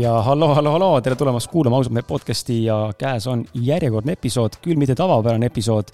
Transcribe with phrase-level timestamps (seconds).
[0.00, 4.56] ja hallo, hallo, hallo, tere tulemast kuulama ausalt mehe podcasti ja käes on järjekordne episood,
[4.64, 5.92] küll mitte tavapärane episood.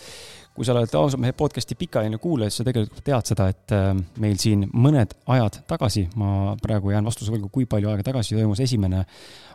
[0.56, 3.90] kui sa oled ausalt mehe podcasti pikaajaline kuulaja, siis sa tegelikult tead seda, et äh,
[4.22, 8.62] meil siin mõned ajad tagasi, ma praegu jään vastuse võlgu, kui palju aega tagasi toimus
[8.64, 9.02] esimene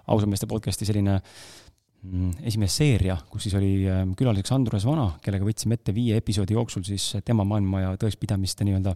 [0.06, 5.48] ausalt meeste podcasti selline mm, esimene seeria, kus siis oli äh, külaliseks Andrus Vana, kellega
[5.48, 8.94] võtsime ette viie episoodi jooksul siis tema maailma ja tõekspidamiste nii-öelda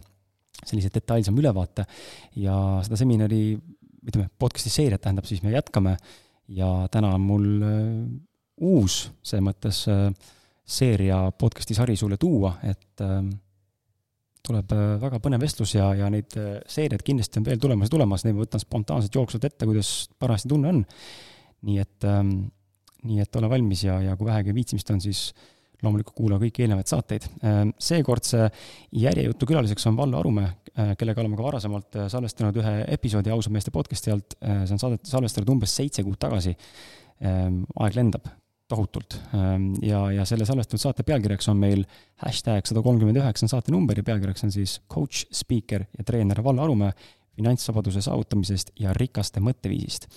[0.64, 1.84] sellise detailsema ülevaate
[2.40, 2.54] ja
[2.86, 3.56] seda seminari
[4.06, 5.96] ütleme, podcast'i seeriat tähendab, siis me jätkame
[6.54, 7.80] ja täna on mul äh,
[8.66, 10.08] uus, selles mõttes äh,
[10.66, 13.18] seeria podcast'i sari sulle tuua, et äh,
[14.46, 14.70] tuleb
[15.02, 16.30] väga põnev vestlus ja, ja neid
[16.70, 19.88] seeriaid kindlasti on veel tulemas ja tulemas, neid ma võtan spontaanselt jooksvalt ette, kuidas
[20.22, 20.84] parajasti tunne on.
[21.66, 22.06] nii et,
[23.10, 25.32] nii et ole valmis ja, ja kui vähegi viitsimist on, siis
[25.84, 27.26] loomulikult kuula kõiki eelnevaid saateid.
[27.42, 28.46] Ehm, seekordse
[28.96, 33.54] järjejutu külaliseks on Vallo Arumäe, eh, kellega oleme ka varasemalt eh, salvestanud ühe episoodi Ausad
[33.54, 36.56] meeste podcasti alt, see on saadet salvestatud umbes seitse kuud tagasi.
[37.20, 38.26] Ehm, aeg lendab
[38.68, 41.84] tohutult ehm, ja, ja selle salvestatud saate pealkirjaks on meil
[42.24, 46.42] hashtag sada kolmkümmend üheksa on saate number ja pealkirjaks on siis coach, speaker ja treener
[46.44, 46.90] Vallo Arumäe
[47.36, 50.10] finantsvabaduse saavutamisest ja rikaste mõtteviisist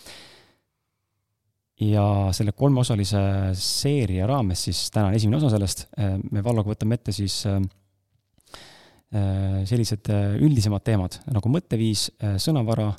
[1.79, 3.19] ja selle kolmeosalise
[3.57, 7.59] seeria raames siis, täna on esimene osa sellest, äh, me Valloga võtame ette siis äh,
[9.15, 10.09] äh, sellised
[10.43, 12.09] üldisemad teemad nagu mõtteviis,
[12.41, 12.91] sõnavara,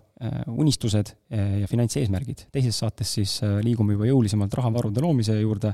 [0.52, 2.42] unistused ja finantseesmärgid.
[2.52, 5.70] teises saates siis liigume juba jõulisemalt rahavarude loomise juurde,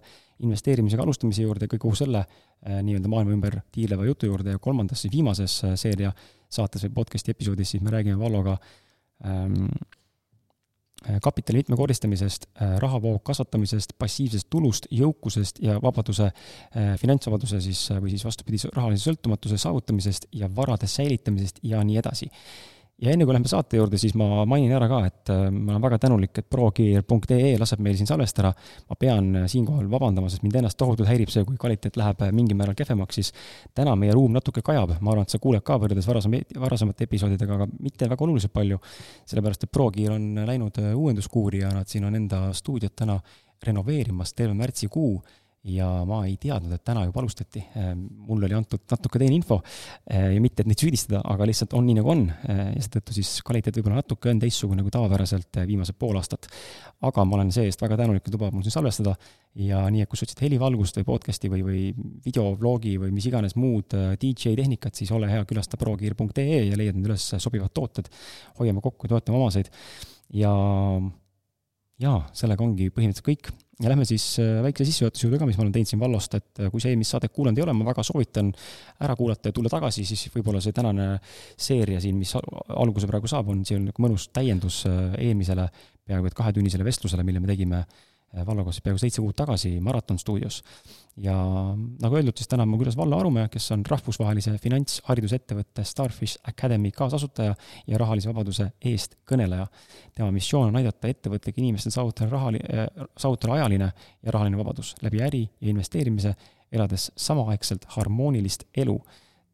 [0.46, 2.22] investeerimisega alustamise juurde, kõik kogu selle
[2.62, 6.12] nii-öelda maailma ümber tiirleva jutu juurde ja kolmandas, siis viimases seeria
[6.46, 8.54] saates või podcast'i episoodis siis me räägime Valloga
[9.26, 9.95] ähm, Äh,
[11.22, 18.24] kapitali mitmekordistamisest, äh, rahavoo kasvatamisest, passiivsest tulust, jõukusest ja vabaduse, äh, finantsvabaduse siis või siis
[18.26, 22.30] vastupidi, rahalise sõltumatuse saavutamisest ja varade säilitamisest ja nii edasi
[23.02, 25.82] ja enne kui lähme saate juurde, siis ma mainin ära ka, et äh, ma olen
[25.84, 28.52] väga tänulik, et progear.ee laseb meil siin salvestada.
[28.88, 32.32] ma pean äh, siinkohal vabandama, sest mind ennast tohutult häirib see, kui kvaliteet läheb äh,
[32.32, 33.32] mingil määral kehvemaks, siis
[33.76, 37.60] täna meie ruum natuke kajab, ma arvan, et sa kuuled ka võrreldes varasem, varasemate episoodidega,
[37.60, 38.80] aga mitte väga oluliselt palju.
[39.26, 43.18] sellepärast, et Progear on läinud uuenduskuuri ja nad siin on enda stuudiot täna
[43.66, 45.20] renoveerimas terve märtsikuu
[45.66, 47.62] ja ma ei teadnud, et täna juba alustati.
[47.78, 51.74] Ehm, mulle oli antud natuke teine info ehm, ja mitte, et neid süüdistada, aga lihtsalt
[51.78, 52.22] on nii, nagu on.
[52.48, 56.48] Ehm, ja seetõttu siis kvaliteet võib-olla natuke on teistsugune kui tavapäraselt viimased pool aastat.
[57.06, 59.12] aga ma olen see-eest väga tänulik, et lubab mul siin salvestada
[59.60, 61.82] ja nii, et kui sa otsid helivalgust või podcast'i või, või
[62.24, 67.10] videovlogi või mis iganes muud DJ tehnikat, siis ole hea, külasta progear.ee ja leiad need
[67.10, 68.08] üles sobivad tooted.
[68.58, 69.70] hoiame kokku, toetame omaseid
[70.32, 70.52] ja
[72.02, 75.66] jaa, sellega ongi põhimõtteliselt kõik ja lähme siis äh, väikse sissejuhatuse juurde ka, mis ma
[75.66, 78.04] olen teinud siin Vallost, et äh, kui sa eelmist saadet kuulanud ei ole, ma väga
[78.06, 78.48] soovitan
[79.04, 81.08] ära kuulata ja tulla tagasi, siis võib-olla see tänane
[81.60, 85.68] seeria siin, mis alguse praegu saab, on selline mõnus täiendus äh, eelmisele
[86.06, 90.62] peaaegu et kahetunnisele vestlusele, mille me tegime Valloga siis peaaegu seitse kuud tagasi Maraton stuudios.
[91.16, 91.32] ja
[92.02, 96.90] nagu öeldud, siis täna on mul külas Vallo Arumäe, kes on rahvusvahelise finantsharidusettevõtte Starfish Academy
[96.92, 97.54] kaasasutaja
[97.86, 99.66] ja rahalise vabaduse eestkõneleja.
[100.14, 103.92] tema missioon on aidata ettevõtlikel inimestel saavutada rahali-, äh, saavutada ajaline
[104.22, 106.34] ja rahaline vabadus läbi äri ja investeerimise,
[106.72, 109.00] elades samaaegselt harmoonilist elu.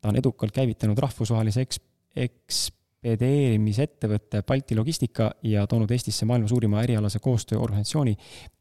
[0.01, 1.81] ta on edukalt käivitanud rahvusvahelise eks-,
[2.17, 8.15] eks-, ekspedeerimisettevõtte Balti Logistika ja toonud Eestisse maailma suurima ärialase koostööorganisatsiooni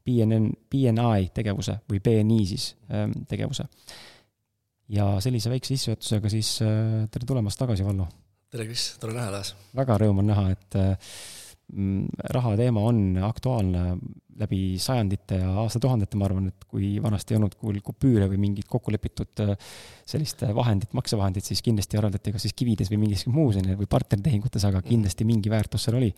[0.05, 3.67] BNN, BNI tegevuse või BNI siis ähm, tegevuse.
[4.89, 8.07] ja sellise väikse sissejuhatusega siis äh, tere tulemast tagasi, Vallo!
[8.49, 9.53] tere, Kris, tore näha taas!
[9.77, 11.13] väga rõõm on näha, et äh,
[12.35, 13.83] raha teema on aktuaalne
[14.41, 18.67] läbi sajandite ja aastatuhandete, ma arvan, et kui vanasti ei olnud kuul kupüüre või mingit
[18.71, 19.51] kokkulepitud äh,
[20.07, 24.81] sellist vahendit, maksevahendit, siis kindlasti arveldati kas siis kivides või mingis muus või partneritehingutes, aga
[24.85, 26.11] kindlasti mingi väärtus seal oli.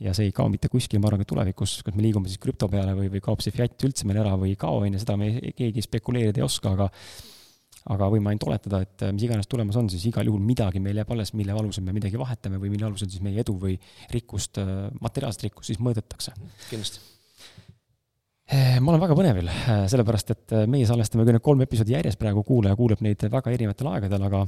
[0.00, 2.68] ja see ei kao mitte kuskile, ma arvan, ka tulevikus, kas me liigume siis krüpto
[2.72, 5.18] peale või, või kaob see fiat üldse meil ära või ei kao, on ju, seda
[5.20, 6.90] me keegi spekuleerida ei oska, aga
[7.86, 10.98] aga võime ainult oletada, et äh, mis iganes tulemas on, siis igal juhul midagi meil
[11.00, 13.76] jääb alles, mille alusel me midagi vahetame või mille alusel siis meie edu või
[14.12, 16.34] rikkust, äh, materiaalset rikkust siis mõõdetakse.
[16.68, 17.04] kindlasti.
[18.48, 19.50] Äh, ma olen väga põnevil,
[19.92, 23.92] sellepärast et meie salvestame küll need kolm episoodi järjest praegu, kuulaja kuuleb neid väga erinevatel
[23.92, 24.46] aegadel, aga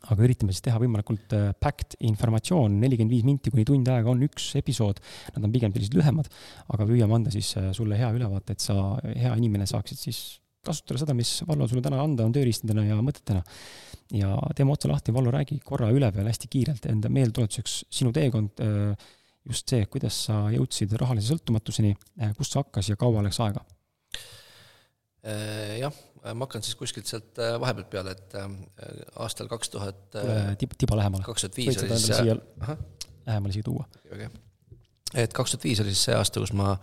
[0.00, 4.46] aga üritame siis teha võimalikult packed informatsioon, nelikümmend viis minti kuni tund aega on üks
[4.56, 4.96] episood,
[5.34, 6.30] nad on pigem sellised lühemad,
[6.72, 10.22] aga püüame anda siis sulle hea ülevaate, et sa, hea inimene, saaksid siis
[10.66, 13.42] kasutada seda, mis Vallo sulle täna anda on tööriistadena ja mõtetena.
[14.12, 18.60] ja teeme otsa lahti, Vallo, räägi korra üle peale hästi kiirelt enda meeldetuletuseks sinu teekond,
[18.64, 19.08] äh,
[19.48, 23.64] just see, kuidas sa jõudsid rahalise sõltumatuseni, äh, kust see hakkas ja kaua läks aega?
[25.20, 25.96] Äh, jah,
[26.34, 28.36] ma hakkan siis kuskilt sealt vahepealt peale, et
[29.20, 30.20] aastal kaks tuhat
[30.60, 31.24] tiba, tiba lähemale.
[31.24, 32.22] kaks tuhat viis oli siis
[33.26, 33.88] lähemale siia tuua.
[34.12, 34.28] Okay
[35.14, 36.74] et kaks tuhat viis oli siis see aasta, kus ma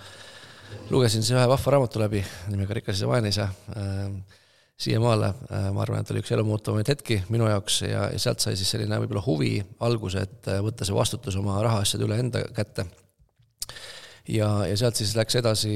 [0.89, 4.11] lugesin siis ühe vahva raamatu läbi nimega Rikas isa, vaene isa äh,
[4.77, 8.43] siiamaale, äh, ma arvan, et oli üks elu muutuvamaid hetki minu jaoks ja, ja sealt
[8.43, 9.55] sai siis selline võib-olla huvi
[9.87, 12.85] alguse, et äh, võtta see vastutus oma rahaasjade üle enda kätte.
[14.27, 15.73] ja, ja sealt siis läks edasi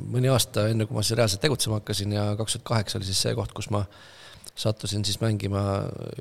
[0.00, 3.20] mõni aasta, enne kui ma siis reaalselt tegutsema hakkasin ja kaks tuhat kaheksa oli siis
[3.26, 3.84] see koht, kus ma
[4.58, 5.62] sattusin siis mängima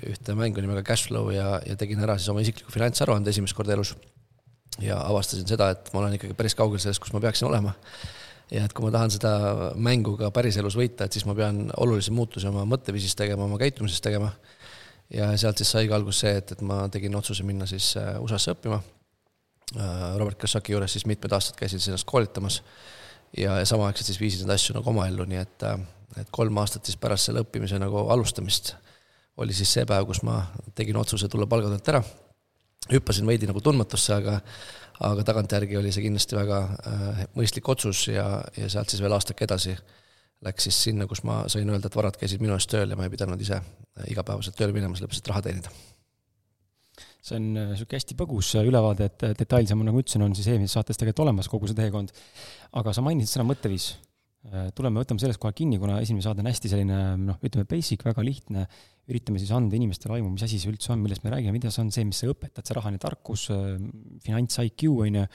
[0.06, 3.96] ühte mängu nimega Cashflow ja, ja tegin ära siis oma isikliku finantsaruande esimest korda elus.
[4.82, 7.74] Ja avastasin seda, et ma olen ikkagi päris kaugel sellest, kus ma peaksin olema
[8.52, 9.32] ja et kui ma tahan seda
[9.76, 14.02] mängu ka päriselus võita, et siis ma pean olulisi muutusi oma mõtteviisis tegema, oma käitumises
[14.04, 14.32] tegema.
[15.14, 18.52] ja sealt siis saigi alguse see, et, et ma tegin otsuse minna siis äh, USA-sse
[18.58, 18.82] õppima.
[19.78, 22.62] Äh, Robert Kiyosaki juures siis mitmed aastad käisin siis ennast koolitamas
[23.38, 25.80] ja, ja samaaegselt siis viisin neid asju nagu oma ellu, nii et, äh,
[26.24, 28.76] et kolm aastat siis pärast selle õppimise nagu alustamist
[29.38, 30.40] oli siis see päev, kus ma
[30.76, 32.02] tegin otsuse tulla palgatöölt ära.
[32.92, 34.40] Hüppasin veidi nagu tundmatusse, aga
[35.06, 38.26] aga tagantjärgi oli see kindlasti väga äh, mõistlik otsus ja,
[38.58, 39.76] ja sealt siis veel aastake edasi
[40.46, 43.06] läks siis sinna, kus ma sain öelda, et varad käisid minu eest tööl ja ma
[43.06, 45.74] ei pidanud ise äh, igapäevaselt tööle minema, sellepärast et raha teenida.
[47.28, 50.98] see on niisugune äh, hästi põgus ülevaade, et detailsem, nagu ütlesin, on siis eelmises saates
[50.98, 52.14] tegelikult olemas, kogu see teekond.
[52.82, 53.96] aga sa mainisid sõna mõtteviis.
[54.74, 58.24] tuleme, võtame sellest kohe kinni, kuna esimene saade on hästi selline noh, ütleme basic, väga
[58.24, 58.68] lihtne
[59.08, 61.84] üritame siis anda inimestele aimu, mis asi see üldse on, millest me räägime, mida see
[61.86, 63.78] on see, mis sa õpetad, see rahaline tarkus, äh,
[64.26, 65.26] finants IQ, on ju.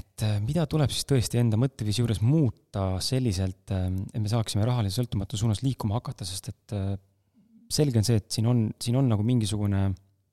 [0.00, 4.66] et äh, mida tuleb siis tõesti enda mõtteviisi juures muuta selliselt, äh, et me saaksime
[4.66, 6.76] rahalise sõltumatuse suunas liikuma hakata, sest et
[7.70, 9.84] selge on see, et siin on, siin on nagu mingisugune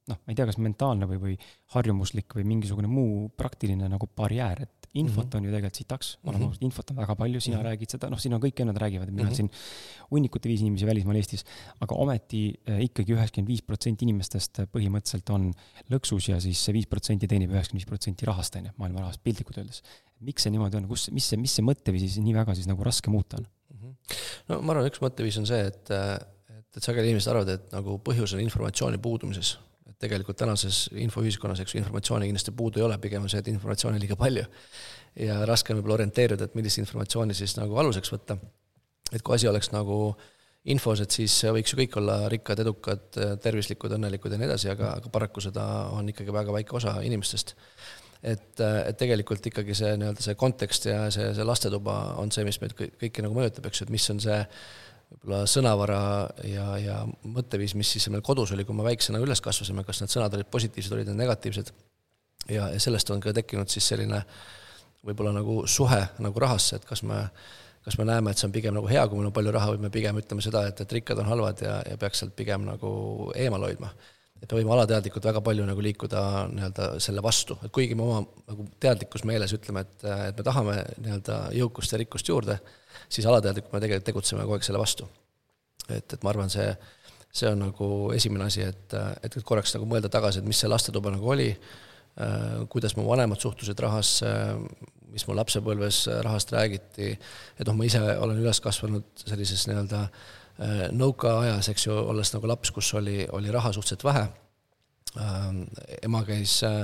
[0.08, 1.34] noh, ma ei tea, kas mentaalne või, või
[1.76, 5.38] harjumuslik või mingisugune muu praktiline nagu barjäär, et infot mm -hmm.
[5.38, 7.66] on ju tegelikult sitaks, oleme ausad, infot on väga palju, sina mm -hmm.
[7.68, 9.48] räägid seda, noh, siin on kõik vennad räägivad, et meil mm -hmm.
[9.48, 11.46] on siin hunnikute viis inimesi välismaal Eestis,
[11.80, 15.54] aga ometi äh, ikkagi üheksakümmend viis protsenti inimestest põhimõtteliselt on
[15.92, 19.24] lõksus ja siis see viis protsenti teenib üheksakümmend viis protsenti rahast, on ju, maailma rahast
[19.24, 19.84] piltlikult öeldes.
[20.20, 22.84] miks see niimoodi on, kus, mis see, mis see mõtteviisi siis nii väga siis nagu
[22.84, 23.78] raske muuta on mm?
[23.82, 23.94] -hmm.
[24.50, 28.00] no ma arvan, üks mõtteviis on see, et, et, et sageli inimesed arvavad, et nagu
[28.00, 29.58] põhjus on informatsiooni puudumises
[29.98, 33.50] et tegelikult tänases infoühiskonnas, eks ju, informatsiooni kindlasti puudu ei ole, pigem on see, et
[33.50, 34.46] informatsiooni liiga palju.
[35.18, 38.38] ja raske on võib-olla orienteeruda, et millist informatsiooni siis nagu aluseks võtta.
[39.12, 40.16] et kui asi oleks nagu
[40.66, 43.08] infos, et siis võiks ju kõik olla rikkad, edukad,
[43.42, 45.64] tervislikud, õnnelikud ja nii edasi, aga, aga paraku seda
[45.96, 47.56] on ikkagi väga väike osa inimestest.
[48.22, 52.62] et, et tegelikult ikkagi see nii-öelda see kontekst ja see, see lastetuba on see, mis
[52.62, 54.44] meid kõiki nagu mõjutab, eks ju, et mis on see
[55.12, 56.00] võib-olla sõnavara
[56.48, 60.14] ja, ja mõtteviis, mis siis meil kodus oli, kui me väiksena üles kasvasime, kas need
[60.14, 61.72] sõnad olid positiivsed, olid need negatiivsed.
[62.50, 64.24] ja, ja sellest on ka tekkinud siis selline
[65.08, 67.22] võib-olla nagu suhe nagu rahasse, et kas me,
[67.86, 69.88] kas me näeme, et see on pigem nagu hea, kui meil on palju raha, või
[69.88, 72.92] me pigem ütleme seda, et, et rikkad on halvad ja, ja peaks sealt pigem nagu
[73.36, 73.94] eemal hoidma
[74.42, 76.22] et me võime alateadlikult väga palju nagu liikuda
[76.52, 78.20] nii-öelda selle vastu, et kuigi me oma
[78.50, 82.60] nagu teadlikkus meeles ütleme, et, et me tahame nii-öelda jõukust ja rikkust juurde,
[83.10, 85.08] siis alateadlikult me tegelikult tegutseme kogu aeg selle vastu.
[85.88, 86.68] et, et ma arvan, see,
[87.32, 91.14] see on nagu esimene asi, et, et korraks nagu mõelda tagasi, et mis see lastetuba
[91.14, 91.52] nagu oli,
[92.74, 94.32] kuidas mu vanemad suhtusid rahasse,
[95.14, 97.14] mis mu lapsepõlves rahast räägiti,
[97.56, 100.02] et noh, ma ise olen üles kasvanud sellises nii-öelda
[100.98, 104.26] nõukaajas, eks ju, olles nagu laps, kus oli, oli raha suhteliselt vähe,
[106.04, 106.84] ema käis äh,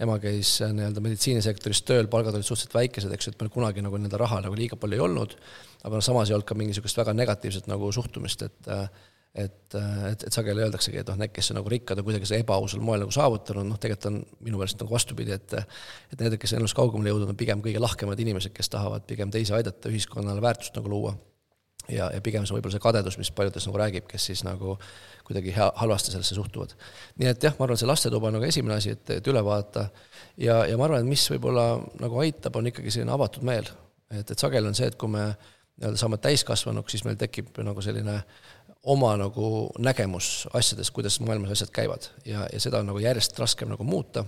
[0.00, 3.84] ema käis äh, nii-öelda meditsiinisektoris tööl, palgad olid suhteliselt väikesed, eks ju, et meil kunagi
[3.84, 5.36] nagu nii-öelda raha nagu liiga palju ei olnud,
[5.84, 8.86] aga noh, samas ei olnud ka mingisugust väga negatiivset nagu suhtumist, et äh,
[9.34, 12.26] et, äh, et, et sageli öeldaksegi, et noh, need, kes on nagu rikkad, on kuidagi
[12.26, 16.34] seda ebaausal moel nagu saavutanud, noh tegelikult on minu meelest nagu vastupidi, et et need,
[16.40, 19.92] kes on elus kaugemale jõudnud, on pigem kõige lahkemad inimesed, kes tahavad pigem teisi aidata,
[19.92, 21.14] ühiskonnale väärtust nagu luua.
[21.90, 24.76] Ja, ja pigem see võib-olla see kadedus, mis paljudes nagu räägib, kes siis nagu
[25.26, 26.74] kuidagi hea, halvasti sellesse suhtuvad.
[27.20, 29.88] nii et jah, ma arvan, see lastetuba on nagu esimene asi, et, et üle vaadata
[30.36, 31.66] ja, ja ma arvan, et mis võib-olla
[32.02, 33.68] nagu aitab, on ikkagi selline avatud meel.
[34.10, 37.82] et, et sageli on see, et kui me nii-öelda saame täiskasvanuks, siis meil tekib nagu
[37.84, 38.20] selline
[38.90, 39.46] oma nagu
[39.78, 44.24] nägemus asjadest, kuidas maailmas asjad käivad ja, ja seda on nagu järjest raskem nagu muuta.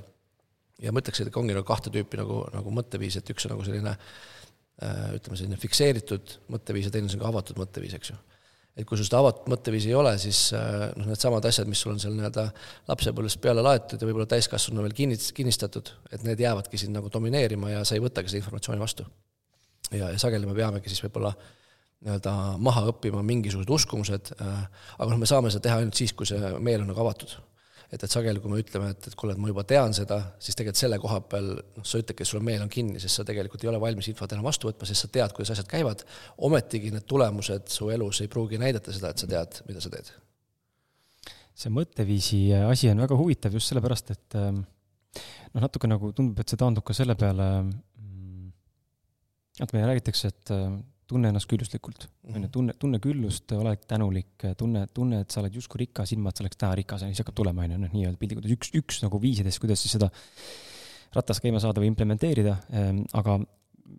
[0.83, 3.65] ja ma ütleks, et ongi nagu kahte tüüpi nagu, nagu mõtteviis, et üks on nagu
[3.65, 4.42] selline äh,
[5.17, 8.19] ütleme, selline fikseeritud mõtteviis ja teine on selline avatud mõtteviis, eks ju
[8.77, 11.93] et kui sul seda avatud mõtteviisi ei ole, siis äh, noh, needsamad asjad, mis sul
[11.93, 12.47] on seal nii-öelda
[12.89, 17.75] lapsepõlvest peale laetud ja võib-olla täiskasvanuna veel kinni-, kinnistatud, et need jäävadki sind nagu domineerima
[17.75, 19.05] ja sa ei võtagi seda informatsiooni vastu.
[19.91, 21.35] ja, ja sageli me peamegi siis võib-olla
[22.03, 22.35] nii-öelda
[22.65, 24.63] maha õppima mingisugused uskumused, äh,
[24.97, 27.37] aga noh, me saame seda teha ainult siis, kui see meel on nagu avatud
[27.93, 30.57] et, et sageli, kui me ütleme, et, et kuule, et ma juba tean seda, siis
[30.57, 33.65] tegelikult selle koha peal noh, sa ütledki, et sul meel on kinni, sest sa tegelikult
[33.65, 36.05] ei ole valmis infot enam vastu võtma, sest sa tead, kuidas asjad käivad.
[36.49, 40.13] ometigi need tulemused su elus ei pruugi näidata seda, et sa tead, mida sa teed.
[41.63, 44.63] see mõtteviisi asi on väga huvitav just sellepärast, et ähm,
[45.53, 47.49] noh, natuke nagu tundub, et see taandub ka selle peale,
[48.01, 48.49] mm,
[49.61, 50.73] et meile räägitakse, et äh,
[51.13, 55.57] tunne ennast külluslikult, on ju, tunne, tunne küllust, oled tänulik, tunne, tunne, et sa oled
[55.59, 57.81] justkui rikas, ilma et sa oleks täna rikas, on ju, siis hakkab tulema, on ju,
[57.85, 60.11] noh, nii-öelda piltlikult üks, üks nagu viisidest, kuidas siis seda
[61.17, 63.37] ratast käima saada või implementeerida, ehm, aga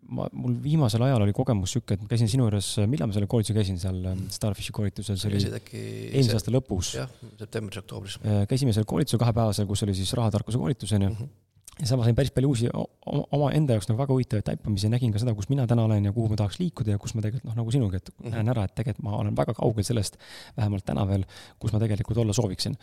[0.09, 3.29] ma, mul viimasel ajal oli kogemus niisugune, et ma käisin sinu juures, millal ma selle
[3.29, 6.95] koolitusel käisin seal ehm, Starfishi koolitusel, see oli eelmise aasta lõpus.
[6.97, 8.19] jah, septembris-oktoobris.
[8.23, 11.33] Ehm, käisime seal koolitusel kahepäevasel, kus oli siis rahatarkuse koolitus, on ju -hmm
[11.81, 15.13] ja sama sain päris palju uusi oma enda jaoks nagu väga huvitavaid taipamisi ja nägin
[15.13, 17.49] ka seda, kus mina täna olen ja kuhu ma tahaks liikuda ja kus ma tegelikult
[17.49, 18.35] noh, nagu sinugi, et mm -hmm.
[18.35, 20.17] näen ära, et tegelikult ma olen väga kaugel sellest,
[20.57, 21.25] vähemalt täna veel,
[21.59, 22.77] kus ma tegelikult olla sooviksin.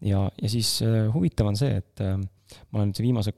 [0.00, 2.16] ja, ja siis äh, huvitav on see, et äh,
[2.70, 3.32] ma olen see viimase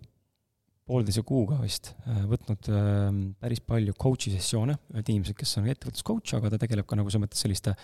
[0.90, 6.06] poolteise kuuga vist äh, võtnud ähm, päris palju coach'i sessioone, ühed inimesed, kes on ettevõtlus
[6.06, 7.74] coach, aga ta tegeleb ka nagu selles mõttes selliste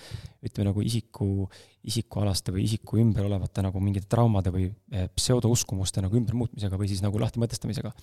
[0.46, 1.46] ütleme nagu isiku,
[1.86, 7.04] isikualaste või isiku ümber olevate nagu mingite traumade või äh, pseudouskumuste nagu ümbermuutmisega või siis
[7.04, 7.94] nagu lahtimõtestamisega.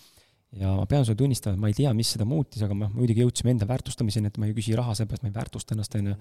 [0.64, 3.26] ja ma pean sulle tunnistama, et ma ei tea, mis seda muutis, aga me muidugi
[3.26, 6.20] jõudsime enda väärtustamiseni, et ma ei küsi raha, seepärast ma ei väärtusta ennast, on ju,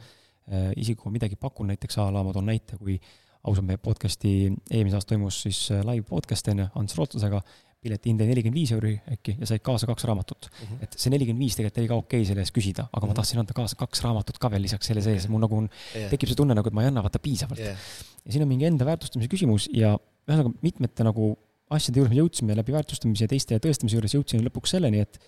[0.51, 2.99] äh, isikuga midagi pakun, näiteks a la ma toon näite, kui
[3.43, 4.33] ausalt, meie podcast'i
[4.71, 7.43] eelmise aasta toimus siis live podcast, on ju, Ants Rootlasega,
[7.83, 10.67] piletihind oli nelikümmend viis euri äkki ja said kaasa kaks raamatut mm.
[10.67, 10.83] -hmm.
[10.87, 13.07] et see nelikümmend viis tegelikult oli ka okei okay selle eest küsida, aga mm -hmm.
[13.07, 13.19] ma mhm.
[13.21, 16.31] tahtsin anda kaasa kaks raamatut ka veel lisaks selle sees, mul nagu on yeah., tekib
[16.31, 17.79] see tunne nagu, et ma ei anna vaata piisavalt yeah..
[18.25, 19.97] ja siin on mingi enda väärtustamise küsimus ja
[20.29, 21.33] ühesõnaga mitmete nagu
[21.73, 25.19] asjade juures me jõudsime läbi väärtustamise ja teiste tõestamise juures jõudsime lõpuks selleni, et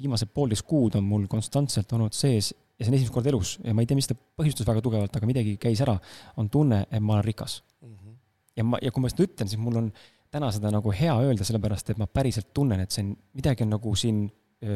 [0.00, 3.74] viimased poolteist kuud on mul konstantselt olnud sees ja see on esimest korda elus ja
[3.74, 5.94] ma ei tea, mis seda põhjustas väga tugevalt, aga midagi käis ära,
[6.40, 7.94] on tunne, et ma olen rikas mm.
[7.94, 8.16] -hmm.
[8.58, 9.92] ja ma, ja kui ma seda ütlen, siis mul on
[10.32, 13.74] täna seda nagu hea öelda, sellepärast et ma päriselt tunnen, et see on, midagi on
[13.74, 14.24] nagu siin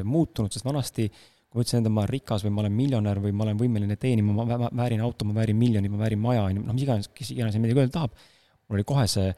[0.05, 3.33] muutunud, sest vanasti kui ma ütlesin, et ma olen rikas või ma olen miljonär või
[3.37, 6.65] ma olen võimeline teenima, ma väärin auto, ma väärin miljoni, ma väärin maja, on ju,
[6.67, 8.17] noh, mis iganes, kes iganes midagi öelda tahab,
[8.67, 9.31] mul oli kohe see,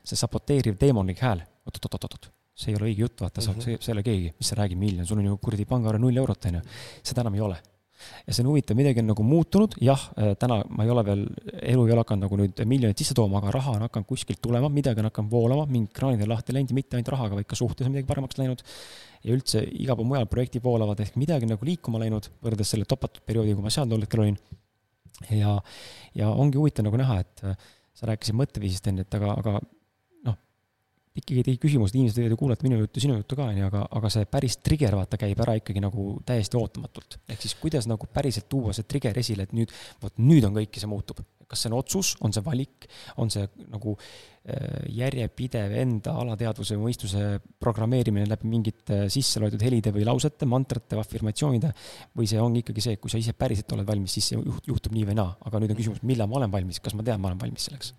[0.00, 3.66] see saboteeriv teemonlik hääl oot,, oot-oot-oot-oot, see ei ole õige jutt, vaata, sa, mhm.
[3.66, 6.24] see, see ei ole keegi, mis sa räägid, miljon, sul on ju kuradi pangaarve null
[6.24, 6.64] eurot, on ju.
[7.12, 7.60] seda enam ei ole
[8.26, 11.24] ja see on huvitav, midagi on nagu muutunud, jah, äh, täna ma ei ole veel,
[11.72, 14.70] elu ei ole hakanud nagu nüüd miljonit sisse tooma, aga raha on hakanud kuskilt tulema,
[14.72, 17.58] midagi on hakanud voolama, mingid kraanid on lahti läinud ja mitte ainult rahaga, vaid ka
[17.58, 18.64] suhtes on midagi paremaks läinud.
[19.24, 22.88] ja üldse igal pool mujal projektid voolavad, ehk midagi on nagu liikuma läinud, võrreldes selle
[22.88, 24.38] topatud perioodiga, kui ma seal tol hetkel olin.
[25.28, 25.58] ja,
[26.16, 29.60] ja ongi huvitav nagu näha, et äh, sa rääkisid mõtteviisist enne, et aga, aga
[31.18, 33.82] ikkagi tegi küsimused, inimesed võivad ju kuulata minu juttu, sinu juttu ka, on ju, aga,
[33.98, 37.18] aga see päris trigger, vaata, käib ära ikkagi nagu täiesti ootamatult.
[37.28, 40.78] ehk siis kuidas nagu päriselt tuua see trigger esile, et nüüd, vot nüüd on kõik
[40.78, 41.24] ja see muutub.
[41.50, 42.86] kas see on otsus, on see valik,
[43.18, 43.96] on see nagu
[44.40, 47.24] järjepidev enda alateadvuse või mõistuse
[47.60, 51.72] programmeerimine läbi mingite sisse loetud helide või lausete, mantrate, afirmatsioonide,
[52.16, 54.96] või see ongi ikkagi see, kui sa ise päriselt oled valmis, siis see juht, juhtub
[54.96, 57.28] nii või naa, aga nüüd on küsimus, millal ma olen valmis, kas ma tean, ma
[57.28, 57.92] olen valmis selleks?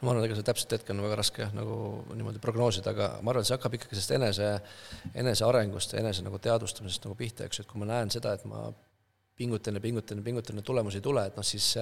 [0.00, 1.76] no ma arvan, ega see täpset hetke on väga raske jah, nagu
[2.16, 4.48] niimoodi prognoosida, aga ma arvan, et see hakkab ikkagi sellest enese,
[5.26, 8.48] enesearengust ja enese nagu teadvustamisest nagu pihta, eks ju, et kui ma näen seda, et
[8.48, 8.64] ma
[9.36, 11.74] pingutan ja pingutan ja pingutan ja tulemusi ei tule, et noh, siis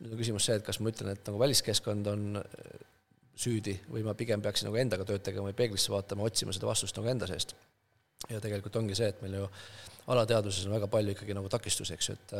[0.00, 2.28] nüüd on küsimus see, et kas ma ütlen, et nagu väliskeskkond on
[3.38, 6.96] süüdi või ma pigem peaksin nagu endaga tööd tegema või peeglisse vaatama, otsima seda vastust
[6.98, 7.54] nagu enda seest.
[8.30, 9.46] ja tegelikult ongi see, et meil ju
[10.14, 12.36] alateadvuses on väga palju ikkagi nagu takistusi, eks ju, et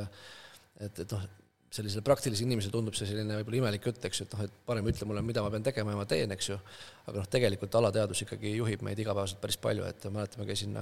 [0.84, 1.26] et, et noh,
[1.74, 4.86] sellisele praktilisele inimesele tundub see selline võib-olla imelik jutt, eks ju, et noh, et parem
[4.90, 6.58] ütle mulle, mida ma pean tegema ja ma teen, eks ju,
[7.04, 10.78] aga noh, tegelikult alateadvus ikkagi juhib meid igapäevaselt päris palju, et mäletan, ma käisin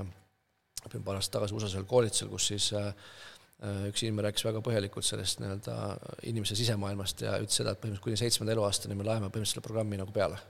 [0.92, 3.32] paar aastat tagasi USA-s ühel koolitusel, kus siis äh, Äh,
[3.62, 5.75] üks inimene rääkis väga põhjalikult sellest nii-öelda
[6.26, 10.00] inimese sisemaailmast ja ütles seda, et põhimõtteliselt kuni seitsmenda eluaastani me laeme põhimõtteliselt selle programmi
[10.00, 10.40] nagu peale.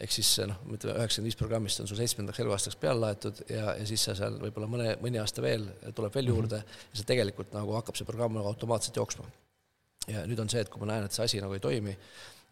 [0.00, 3.86] ehk siis noh, ütleme üheksakümmend viis programmist on sul seitsmendaks eluaastaks peale laetud ja, ja
[3.88, 6.82] siis sa seal võib-olla mõne, mõni aasta veel tuleb veel juurde -hmm.
[6.92, 9.24] ja see tegelikult nagu hakkab see programm nagu automaatselt jooksma.
[10.08, 11.96] ja nüüd on see, et kui ma näen, et see asi nagu ei toimi,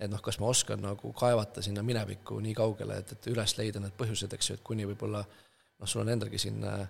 [0.00, 3.80] et noh, kas ma oskan nagu kaevata sinna minevikku nii kaugele, et, et üles leida
[3.80, 6.88] need põhjused, eks ju, et kuni võib-olla noh, sul on endalgi siin äh,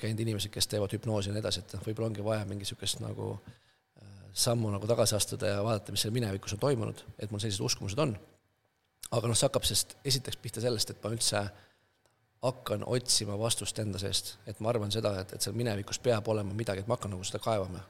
[0.00, 3.00] käinud inimesed, kes teevad hüpnoosi ja nii edasi, et noh, võib-olla ongi vaja mingi niisugust
[3.02, 4.10] nagu äh,
[4.46, 7.98] sammu nagu tagasi astuda ja vaadata, mis seal minevikus on toimunud, et mul sellised uskumused
[8.02, 8.16] on.
[9.10, 11.44] aga noh, see hakkab sellest esiteks pihta sellest, et ma üldse
[12.42, 16.54] hakkan otsima vastust enda seest, et ma arvan seda, et, et seal minevikus peab olema
[16.54, 17.80] midagi, et ma hakkan nagu seda kaevama.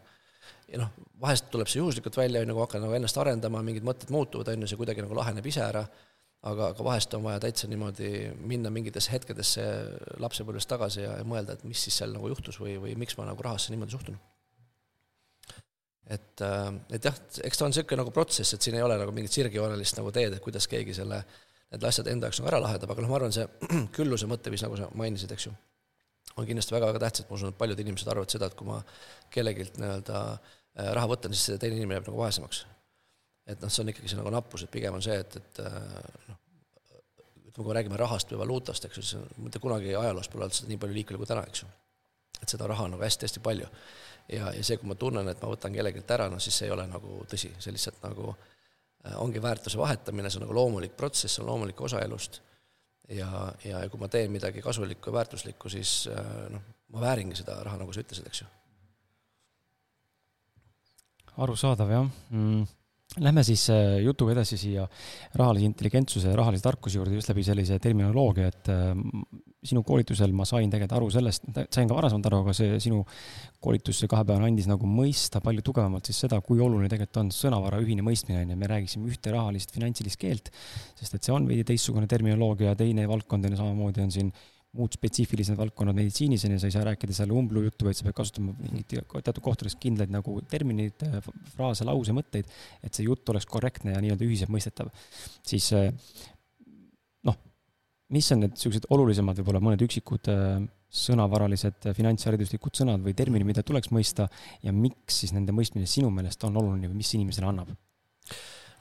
[0.68, 3.84] ja noh, vahest tuleb see juhuslikult välja, on ju, kui hakkan nagu ennast arendama, mingid
[3.84, 5.84] mõtted muutuvad, on ju, see kuidagi nagu laheneb ise ära
[6.46, 9.64] aga, aga vahest on vaja täitsa niimoodi minna mingitesse hetkedesse
[10.22, 13.26] lapsepõlvest tagasi ja, ja mõelda, et mis siis seal nagu juhtus või, või miks ma
[13.28, 14.18] nagu rahasse niimoodi suhtun.
[16.08, 19.12] et, äh, et jah, eks ta on niisugune nagu protsess, et siin ei ole nagu
[19.12, 21.24] mingit sirgjoonelist nagu teed, et kuidas keegi selle,
[21.72, 23.48] need asjad enda jaoks nagu ära lahendab, aga noh, ma arvan, see
[23.98, 25.52] külluse mõtteviis, nagu sa mainisid, eks ju,
[26.38, 28.78] on kindlasti väga-väga tähtis, ma usun, et paljud inimesed arvavad seda, et kui ma
[29.34, 32.64] kellegilt nii-öelda äh, raha võtan, siis teine inimene jääb nagu vaesemaks
[33.48, 35.76] et noh, see on ikkagi see nagu nappus, et pigem on see, et, et äh,
[36.28, 36.40] noh,
[37.48, 40.72] ütleme, kui räägime rahast või valuutast, eks ju, siis mitte kunagi ajaloos pole olnud seda
[40.72, 41.70] nii palju liikvel kui täna, eks ju.
[42.42, 43.70] et seda raha on nagu hästi-hästi palju.
[44.28, 46.74] ja, ja see, kui ma tunnen, et ma võtan kellelgi ära, no siis see ei
[46.76, 51.34] ole nagu tõsi, see lihtsalt nagu äh, ongi väärtuse vahetamine, see on nagu loomulik protsess,
[51.34, 52.42] see on loomulik osa elust
[53.08, 53.28] ja,
[53.64, 57.62] ja, ja kui ma teen midagi kasulikku ja väärtuslikku, siis äh, noh, ma vääringi seda
[57.64, 58.50] raha, nagu sa ütlesid, eks ju.
[61.38, 62.66] arusaadav, jah mm
[63.16, 64.82] Lähme siis äh, jutuga edasi siia
[65.40, 68.90] rahalise intelligentsuse ja rahalise tarkuse juurde just läbi sellise terminoloogia, et äh,
[69.64, 73.00] sinu koolitusel ma sain tegelikult aru sellest, sain ka varasemalt aru, aga see sinu
[73.64, 77.80] koolitus, see kahepäevane andis nagu mõista palju tugevamalt siis seda, kui oluline tegelikult on sõnavara
[77.82, 80.52] ühine mõistmine, on ju, me räägiksime ühte rahalist finantsilist keelt,
[81.00, 84.30] sest et see on veidi teistsugune terminoloogia teine valdkond on ju samamoodi on siin
[84.76, 88.04] muud spetsiifilised valdkonnad meditsiinis on ju, sa ei saa rääkida seal umblu juttu, vaid sa
[88.04, 91.04] pead kasutama mingit teatud kohtades kindlaid nagu termineid,
[91.54, 92.50] fraase, lause, mõtteid,
[92.84, 94.92] et see jutt oleks korrektne ja nii-öelda ühiselt mõistetav.
[95.46, 95.70] siis
[97.24, 97.38] noh,
[98.12, 100.28] mis on need niisugused olulisemad, võib-olla mõned üksikud
[100.88, 104.28] sõnavaralised finantshariduslikud sõnad või terminid, mida tuleks mõista
[104.64, 107.72] ja miks siis nende mõistmine sinu meelest on oluline või mis inimesele annab?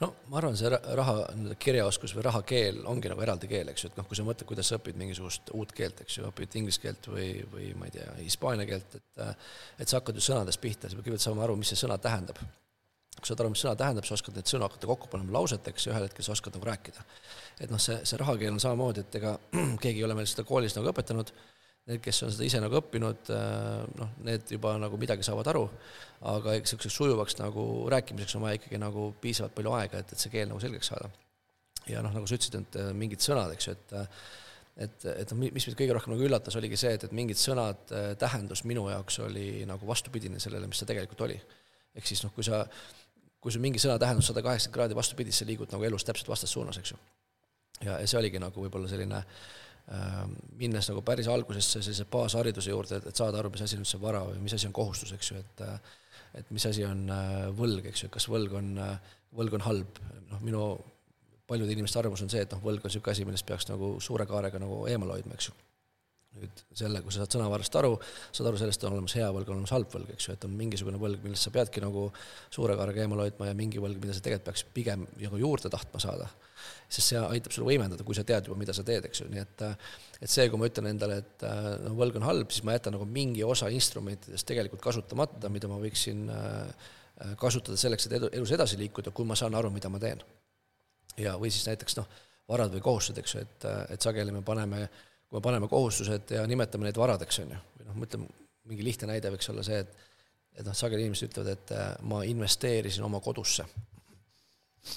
[0.02, 1.16] No ma arvan, see raha,
[1.62, 4.70] kirjaoskus või rahakeel ongi nagu eraldi keel, eks ju, et noh, kui sa mõtled, kuidas
[4.70, 8.08] sa õpid mingisugust uut keelt, eks ju, õpid inglise keelt või, või ma ei tea,
[8.22, 9.26] hispaania keelt, et
[9.82, 12.40] et sa hakkad ju sõnadest pihta, sa pead kõigepealt saama aru, mis see sõna tähendab.
[13.18, 15.88] kui sa saad aru, mis sõna tähendab, sa oskad neid sõnu hakata kokku panema lauseteks
[15.88, 17.06] ja ühel hetkel sa oskad nagu rääkida.
[17.60, 19.38] et noh, see, see rahakeel on samamoodi, et ega
[19.84, 21.34] keegi ei ole meil seda koolis nagu õpetanud
[21.88, 25.64] need, kes on seda ise nagu õppinud, äh, noh, need juba nagu midagi saavad aru,
[26.34, 27.64] aga eks niisuguseks sujuvaks nagu
[27.94, 31.10] rääkimiseks on vaja ikkagi nagu piisavalt palju aega, et, et see keel nagu selgeks saada.
[31.88, 34.28] ja noh, nagu sa ütlesid, et äh, mingid sõnad, eks ju, et äh,
[34.78, 37.80] et, et noh, mis mind kõige rohkem nagu üllatas, oligi see, et, et mingid sõnad,
[38.22, 41.38] tähendus minu jaoks oli nagu vastupidine sellele, mis ta tegelikult oli.
[41.98, 42.60] ehk siis noh, kui sa,
[43.42, 46.30] kui sul mingi sõna tähendus sada kaheksakümmend kraadi vastupidi, siis sa liigud nagu elus täpselt
[46.30, 47.00] vastassuunas, eks ju.
[47.88, 49.58] ja, ja see oligi nagu võib-olla selline äh,
[50.60, 54.00] minnes nagu päris algusesse sellise baashariduse juurde, et, et saada aru, mis asi on üldse
[54.02, 55.64] vara või mis asi on kohustus, eks ju, et
[56.38, 60.02] et mis asi on äh, võlg, eks ju, kas võlg on, äh, võlg on halb,
[60.32, 60.66] noh, minu
[61.48, 64.28] paljude inimeste arvamus on see, et noh, võlg on niisugune asi, millest peaks nagu suure
[64.30, 65.56] kaarega nagu eemale hoidma, eks ju
[66.42, 67.94] nüüd selle, kui sa saad sõnavarast aru,
[68.32, 70.54] saad aru sellest, on olemas hea võlg, on olemas halb võlg, eks ju, et on
[70.58, 72.08] mingisugune võlg, millest sa peadki nagu
[72.54, 76.02] suure kaarega eemal hoidma ja mingi võlg, mida sa tegelikult peaks pigem nagu juurde tahtma
[76.04, 76.30] saada.
[76.90, 79.42] sest see aitab sul võimendada, kui sa tead juba, mida sa teed, eks ju, nii
[79.44, 79.64] et
[80.22, 81.44] et see, kui ma ütlen endale, et
[81.84, 85.78] no võlg on halb, siis ma jätan nagu mingi osa instrumentidest tegelikult kasutamata, mida ma
[85.82, 86.88] võiksin äh,
[87.42, 90.24] kasutada selleks, et edu, elus edasi liikuda, kui ma saan aru, mida ma teen.
[91.18, 92.08] ja, või siis näiteks noh,
[92.50, 96.32] varad või kohustused, eks ju, et, et sageli me paneme äh, kui me paneme kohustused
[96.36, 98.28] ja nimetame neid varadeks, on ju, või noh, ma ütlen,
[98.68, 99.98] mingi lihtne näide võiks olla see, et
[100.58, 103.68] et noh, sageli inimesed ütlevad, et äh, ma investeerisin oma kodusse.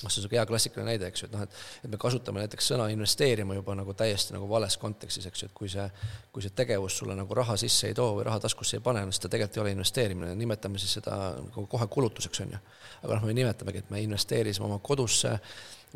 [0.03, 2.45] Noh, see on niisugune hea klassikaline näide, eks ju, et noh, et et me kasutame
[2.45, 5.87] näiteks sõna investeerima juba nagu täiesti nagu vales kontekstis, eks ju, et kui see,
[6.33, 9.15] kui see tegevus sulle nagu raha sisse ei too või raha taskusse ei pane, no
[9.15, 12.63] siis ta tegelikult ei ole investeerimine, nimetame siis seda nagu kohe kulutuseks, on ju.
[13.03, 15.39] aga noh, me nimetamegi, et me investeerisime oma kodusse,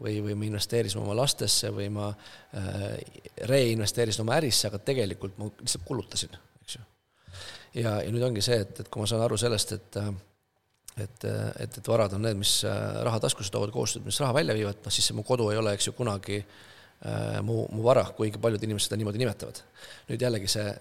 [0.00, 2.85] või, või ma investeerisin oma lastesse või ma äh,
[3.50, 6.85] reinvesteerisin oma ärisse, aga tegelikult ma lihtsalt kulutasin, eks ju.
[7.83, 10.00] ja, ja nüüd ongi see, et, et kui ma saan aru sellest, et
[10.96, 14.57] et, et, et varad on need, mis äh, raha taskusse toovad, kohustused, mis raha välja
[14.57, 18.07] viivad, noh siis see mu kodu ei ole, eks ju, kunagi äh, mu, mu vara,
[18.16, 19.62] kuigi paljud inimesed seda niimoodi nimetavad.
[20.11, 20.74] nüüd jällegi see,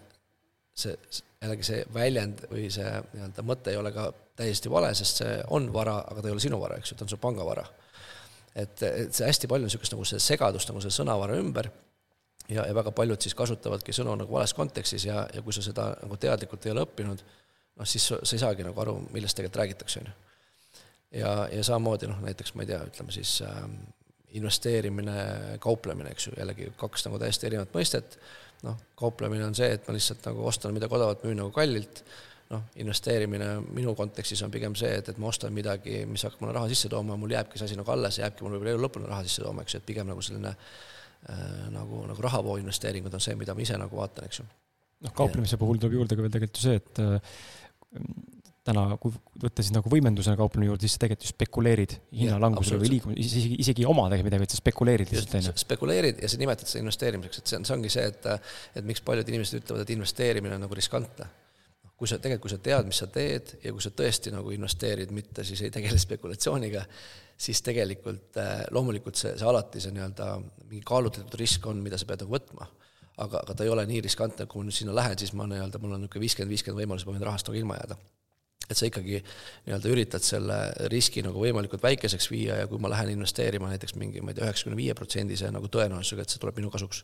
[0.85, 0.97] see,
[1.41, 5.71] jällegi see väljend või see nii-öelda mõte ei ole ka täiesti vale, sest see on
[5.73, 7.65] vara, aga ta ei ole sinu vara, eks ju, ta on su pangavara
[8.55, 11.69] et, et see hästi palju on niisugust nagu see segadust nagu selle sõnavara ümber
[12.49, 15.89] ja, ja väga paljud siis kasutavadki sõnu nagu vales kontekstis ja, ja kui sa seda
[16.01, 17.23] nagu teadlikult ei ole õppinud,
[17.79, 20.15] noh siis sa ei saagi nagu aru, millest tegelikult räägitakse, on ju.
[21.19, 23.63] ja, ja samamoodi noh, näiteks ma ei tea, ütleme siis äh,
[24.37, 25.17] investeerimine,
[25.63, 28.17] kauplemine, eks ju, jällegi kaks nagu täiesti erinevat mõistet,
[28.65, 32.03] noh, kauplemine on see, et ma lihtsalt nagu ostan midagi odavat, müün nagu kallilt
[32.53, 36.55] noh, investeerimine minu kontekstis on pigem see, et, et ma ostan midagi, mis hakkab mulle
[36.57, 39.25] raha sisse tooma, mul jääbki see asi nagu alles, jääbki mul võib-olla elu lõpuni raha
[39.27, 41.41] sisse tooma, eks ju, et pigem nagu selline äh,
[41.73, 44.47] nagu, nagu rahavoo investeeringud on see, mida ma ise nagu vaatan, eks ju.
[45.07, 47.37] noh, kauplemise puhul tuleb juurde ka veel tegelikult ju see, et äh,
[48.63, 49.11] täna, kui
[49.43, 53.57] võtta siis nagu võimendusena kauplemise juurde, siis sa tegelikult ju spekuleerid hinnalangusele või liigumisele, isegi,
[53.59, 55.55] isegi omadega midagi, et sa spekuleerid lihtsalt, on ju.
[55.65, 58.29] spekuleerid ja sa nimetad seda investeerimiseks, et see on, see ongi see, et
[58.79, 61.27] et miks paljud inimesed ütlevad, et investeerimine on nagu riskantne
[62.03, 65.11] kui sa tegelikult, kui sa tead, mis sa teed ja kui sa tõesti nagu investeerid,
[65.15, 66.81] mitte siis ei tegele spekulatsiooniga,
[67.39, 72.09] siis tegelikult äh, loomulikult see, see alati see nii-öelda mingi kaalutletud risk on, mida sa
[72.09, 72.67] pead nagu võtma.
[73.17, 75.81] Aga, aga ta ei ole nii riskantne, kui ma nüüd sinna lähen, siis ma nii-öelda,
[75.81, 77.97] mul on niisugune viiskümmend, viiskümmend võimalus, ma võin rahast nagu ilma jääda.
[78.63, 79.17] et sa ikkagi
[79.67, 80.55] nii-öelda üritad selle
[80.89, 84.47] riski nagu võimalikult väikeseks viia ja kui ma lähen investeerima näiteks mingi, ma ei tea,
[84.47, 87.03] üheksakümne viie protsendise nagu tõenäosusega, et see tuleb minu kasuks,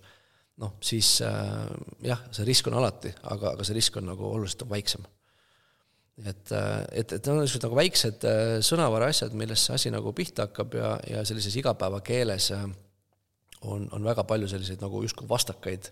[0.64, 1.68] noh, siis äh,
[2.08, 5.04] jah, see risk on alati, aga, aga see risk on nagu oluliselt väiksem.
[6.26, 9.92] et, äh, et, et need on niisugused nagu väiksed äh, sõnavara asjad, millest see asi
[9.94, 12.66] nagu pihta hakkab ja, ja sellises igapäevakeeles äh,
[13.62, 15.92] on, on väga palju selliseid nagu justkui vastakaid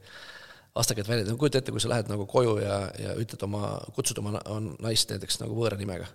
[0.77, 4.19] vastakaid väljendeid, no kujuta ette, kui sa lähed nagu koju ja, ja ütled oma, kutsud
[4.21, 4.36] oma
[4.84, 6.06] naist näiteks nagu võõra nimega,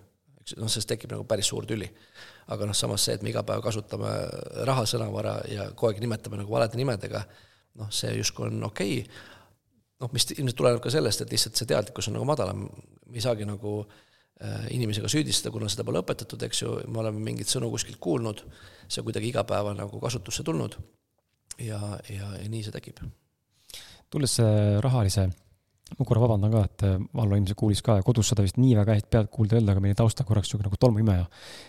[0.43, 1.89] eks noh, sellest tekib nagu päris suur tüli.
[2.53, 4.13] aga noh, samas see, et me iga päev kasutame
[4.69, 7.25] raha, sõnavara ja kogu aeg nimetame nagu valede nimedega,
[7.81, 9.03] noh, see justkui on okei.
[9.03, 9.29] Okay.,
[10.03, 12.67] noh, mis ilmselt tuleneb ka sellest, et lihtsalt see teadlikkus on nagu madalam,
[13.07, 17.23] me ei saagi nagu äh, inimesega süüdistada, kuna seda pole õpetatud, eks ju, me oleme
[17.23, 18.43] mingeid sõnu kuskilt kuulnud,
[18.89, 20.79] see on kuidagi igapäeva nagu kasutusse tulnud
[21.59, 23.03] ja, ja, ja nii see tekib.
[24.13, 24.39] tulles
[24.85, 25.29] rahalise
[25.93, 28.97] ma korra vabandan ka, et Vallo ilmselt kuulis ka ja kodus seda vist nii väga
[28.97, 31.27] hästi pealt kuulda ei olnud, aga meie taustal korraks niisugune nagu tolmuimeja.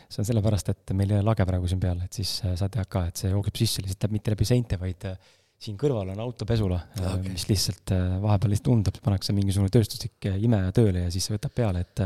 [0.08, 2.69] see on sellepärast, et meil ei ole lage praegu siin peal, et siis äh, sa
[2.72, 5.17] tead ka, et see jookseb sisse lihtsalt mitte läbi seinte, vaid äh,
[5.63, 10.30] siin kõrval on autopesula okay., äh, mis lihtsalt äh, vahepeal lihtsalt undab, pannakse mingisugune tööstuslik
[10.30, 12.04] äh, imeja tööle ja siis see võtab peale, et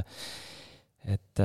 [1.05, 1.41] et,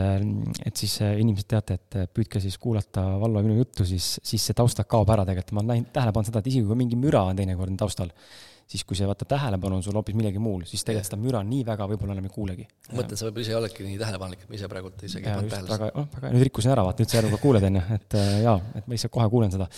[0.64, 4.56] et siis inimesed teate, et püüdke siis kuulata Vallo ja minu juttu, siis, siis see
[4.58, 7.38] taustalt kaob ära tegelikult, ma olen tähele pannud seda, et isegi kui mingi müra on
[7.38, 8.10] teinekord taustal,
[8.72, 11.64] siis kui see vaata tähelepanu on sul hoopis millegi muul, siis tegelikult seda müra nii
[11.68, 12.66] väga võib-olla enam ei kuulegi.
[12.90, 15.52] ma mõtlen, sa võib-olla ise oledki nii tähelepanelik, et ma ise praegult isegi ei pannud
[15.52, 15.72] tähele.
[15.72, 18.18] väga, noh, väga, nüüd rikkusin ära, vaata, nüüd sa järgmine kord kuuled, on ju, et
[18.20, 19.68] äh, jaa, et ma lihtsalt kohe kuulen seda.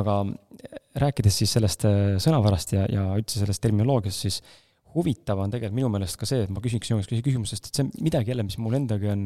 [0.00, 4.42] aga äh, rääkides siis sellest äh, sõnavarast ja, ja üldse sellest terminoloogiast, siis
[4.94, 7.78] huvitav on tegelikult minu meelest ka see, et ma küsiks sinu käest küsimuse, sest et
[7.78, 9.24] see on midagi jälle, mis mul endagi on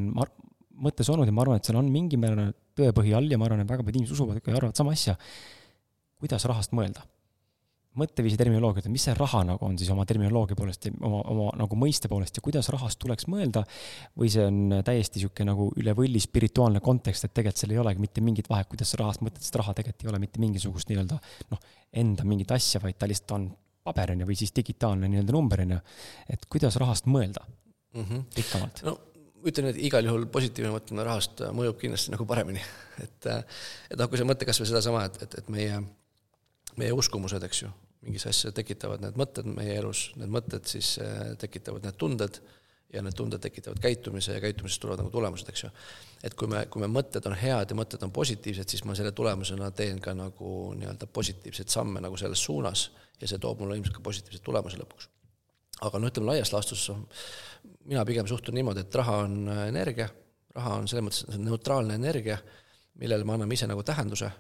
[0.86, 3.64] mõttes olnud ja ma arvan, et seal on mingi määrane tõepõhi all ja ma arvan,
[3.64, 5.16] et väga paljud inimesed usuvad ja arvavad sama asja.
[6.20, 7.04] kuidas rahast mõelda?
[7.96, 11.46] mõtteviisi terminoloogiat, et mis see raha nagu on siis oma terminoloogia poolest ja oma, oma
[11.56, 13.62] nagu mõiste poolest ja kuidas rahast tuleks mõelda,
[14.20, 18.04] või see on täiesti niisugune nagu üle võlli spirituaalne kontekst, et tegelikult seal ei olegi
[18.04, 21.20] mitte mingit vahet, kuidas sa rahast mõtled, sest raha tegelikult ei ole mitte mingisugust nii-öelda
[21.54, 21.70] noh,
[22.04, 23.48] enda mingit asja, vaid ta lihtsalt on
[23.86, 25.82] paber, on ju, või siis digitaalne nii-öelda number, on ju.
[26.34, 28.24] et kuidas rahast mõelda mm -hmm.
[28.34, 28.82] pikemalt?
[28.86, 28.98] no
[29.46, 32.62] ütlen, et igal juhul positiivne mõtlemine rahast mõjub kindlasti nagu paremini.
[33.04, 35.80] et, et noh, kui sa mõtled kas või sedasama, et, et, et meie,
[36.80, 37.72] meie uskumused, eks ju,
[38.06, 42.40] mingisse asja tekitavad need mõtted meie elus, need mõtted siis äh, tekitavad need tunded
[42.92, 45.70] ja need tunded tekitavad käitumise ja käitumisest tulevad nagu tulemused, eks ju.
[46.24, 49.12] et kui me, kui me mõtted on head ja mõtted on positiivsed, siis ma selle
[49.12, 53.98] tulemusena teen ka nagu nii-öelda positiivseid samme nagu selles suunas ja see toob mulle ilmselt
[53.98, 55.10] ka positiivseid tulemusi lõpuks.
[55.86, 56.86] aga no ütleme laias laastus,
[57.84, 60.08] mina pigem suhtun niimoodi, et raha on energia,
[60.54, 62.38] raha on selles mõttes neutraalne energia,
[62.94, 64.30] millele me anname ise nagu tähenduse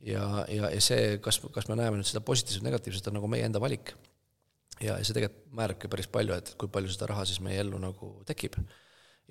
[0.00, 3.46] ja, ja, ja see, kas, kas me näeme nüüd seda positiivset, negatiivset, on nagu meie
[3.48, 3.94] enda valik.
[4.80, 8.10] Ja, see tegelikult määrabki päris palju, et kui palju seda raha siis meie ellu nagu
[8.28, 8.58] tekib.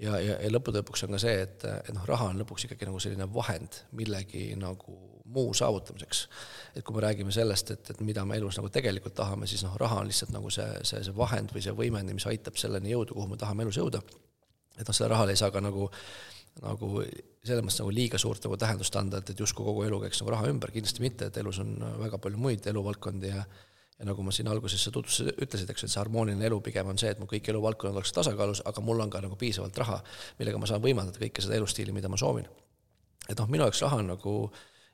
[0.02, 2.88] ja, ja, ja lõppude lõpuks on ka see, et, et noh, raha on lõpuks ikkagi
[2.90, 6.28] nagu selline vahend millegi nagu muu saavutamiseks.
[6.76, 9.76] et kui me räägime sellest, et, et mida me elus nagu tegelikult tahame, siis noh,
[9.82, 13.18] raha on lihtsalt nagu see, see, see vahend või see võimendi, mis aitab selleni jõuda,
[13.18, 14.02] kuhu me tahame elus jõuda.
[14.80, 15.90] et noh, seda rahale ei saa ka nagu
[16.64, 17.02] nagu
[17.44, 20.32] selles mõttes nagu liiga suurt nagu tähendust anda, et, et justkui kogu elu käiks nagu
[20.32, 23.44] raha ümber, kindlasti mitte, et elus on väga palju muid eluvaldkondi ja
[24.00, 26.90] ja nagu ma siin alguses sa tutvustuses ütlesid, eks ju, et see harmooniline elu pigem
[26.92, 30.02] on see, et mu kõik eluvaldkonnad oleks tasakaalus, aga mul on ka nagu piisavalt raha,
[30.40, 32.50] millega ma saan võimaldada kõike seda elustiili, mida ma soovin.
[33.30, 34.34] et noh, minu jaoks raha on nagu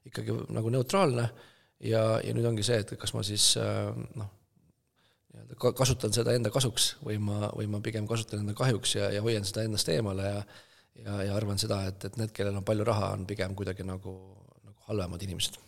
[0.05, 1.25] ikkagi nagu neutraalne
[1.79, 4.29] ja, ja nüüd ongi see, et kas ma siis noh,
[5.33, 9.23] nii-öelda kasutan seda enda kasuks või ma, või ma pigem kasutan enda kahjuks ja, ja
[9.25, 10.43] hoian seda endast eemale ja
[11.05, 14.15] ja, ja arvan seda, et, et need, kellel on palju raha, on pigem kuidagi nagu,
[14.65, 15.59] nagu halvemad inimesed.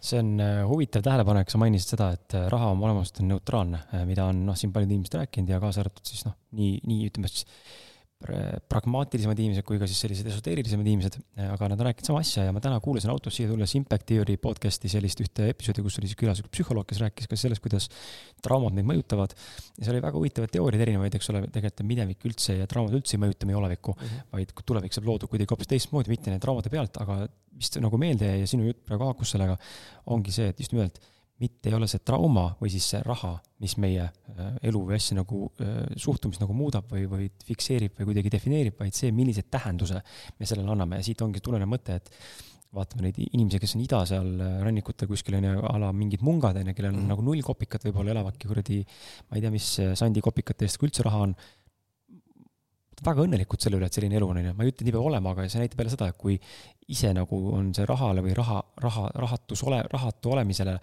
[0.00, 3.82] See on äh, huvitav tähelepanek, sa mainisid seda, et äh, raha oma olemust on neutraalne,
[3.92, 7.10] äh, mida on noh, siin paljud inimesed rääkinud ja kaasa arvatud siis noh, nii, nii
[7.10, 7.44] ütleme siis
[8.20, 12.52] pragmaatilisemad inimesed kui ka siis sellised esoteerilisemad inimesed, aga nad on rääkinud sama asja ja
[12.52, 16.18] ma täna kuulasin autos siia tulles Impact Theory podcast'i sellist ühte episoodi, kus oli siis
[16.20, 17.88] külas üks psühholoog, kes rääkis ka sellest, kuidas
[18.44, 19.32] traumad meid mõjutavad.
[19.78, 23.16] ja seal oli väga huvitavaid teooriaid erinevaid, eks ole, tegelikult minevik üldse ja traumad üldse
[23.16, 24.26] ei mõjuta meie olevikku mm, -hmm.
[24.36, 27.22] vaid tulevik saab loodud kuidagi hoopis teistmoodi, mitte nende traumade pealt, aga
[27.56, 29.56] vist nagu meelde jäi ja sinu jutt praegu haakus sellega,
[30.12, 31.00] ongi see, et just nimelt
[31.40, 33.32] mitte ei ole see trauma või siis see raha,
[33.64, 38.10] mis meie äh, elu või asja nagu äh, suhtumist nagu muudab või, või fikseerib või
[38.10, 40.02] kuidagi defineerib, vaid see, millise tähenduse
[40.38, 41.00] me sellele anname.
[41.00, 42.10] Ja siit ongi tulenev mõte, et
[42.76, 46.24] vaatame neid inimesi, kes on ida seal äh, rannikutel kuskil on ju, a la mingid
[46.26, 47.14] mungad on ju, kellel on mm.
[47.14, 48.82] nagu null kopikat, võib-olla elavadki kuradi,
[49.30, 51.34] ma ei tea, mis sandikopikate eest ka üldse raha on.
[53.00, 54.92] Väga õnnelikud selle üle, et selline elu on, on ju, ma ei ütle, et nii
[54.92, 56.36] peab olema, aga see näitab jälle seda, et kui
[56.90, 60.76] ise nagu on see rahale või raha, raha, rahatus ole, rahatu olemisele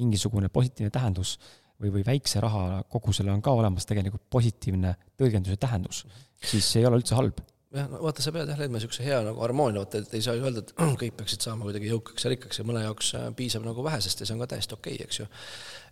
[0.00, 1.36] mingisugune positiivne tähendus
[1.80, 6.04] või, või väikse raha kogusele on ka olemas tegelikult positiivne tõlgenduse tähendus,
[6.42, 7.40] siis see ei ole üldse halb
[7.72, 10.36] jah, no vaata, sa pead jah leidma niisuguse hea nagu harmoonia, vaata, et ei saa
[10.38, 13.66] ju öelda, et kõik peaksid saama kuidagi jõukaks ja rikkaks ja mõne jaoks äh, piisab
[13.66, 15.28] nagu vähesest ja see on ka täiesti okei okay,, eks ju.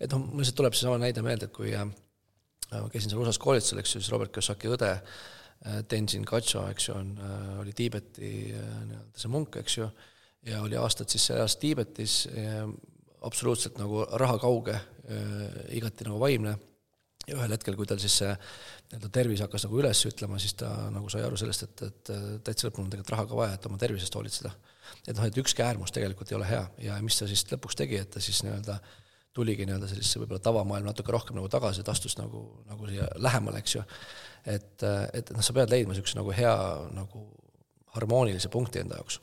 [0.01, 1.87] et noh, mul lihtsalt tuleb seesama näide meelde, et kui äh,
[2.75, 5.21] ma käisin seal USA-s koolitusel, eks ju, siis Robert Kiyosaki õde äh,
[5.89, 7.13] Tenzin Gacho, eks ju, on,
[7.61, 9.91] oli Tiibeti nii-öelda see munk, eks ju,
[10.49, 12.23] ja oli aastad siis elas Tiibetis,
[13.29, 14.79] absoluutselt nagu rahakauge,
[15.77, 16.55] igati nagu vaimne
[17.29, 20.71] ja ühel hetkel, kui tal siis see nii-öelda tervis hakkas nagu üles ütlema, siis ta
[20.95, 22.13] nagu sai aru sellest, et, et
[22.47, 24.55] täitsa lõpuni on tegelikult raha ka vaja, et oma tervisest hoolitseda.
[25.07, 28.01] et noh, et ükski äärmus tegelikult ei ole hea ja mis ta siis lõpuks tegi,
[28.01, 28.81] et ta siis nii-öelda
[29.37, 33.63] tuligi nii-öelda sellisesse võib-olla tavamaailma natuke rohkem nagu tagasi, et astus nagu, nagu siia lähemale,
[33.63, 33.85] eks ju.
[34.49, 34.85] Et,
[35.17, 36.55] et noh, sa pead leidma niisuguse nagu hea
[36.97, 37.25] nagu
[37.95, 39.21] harmoonilise punkti enda jaoks.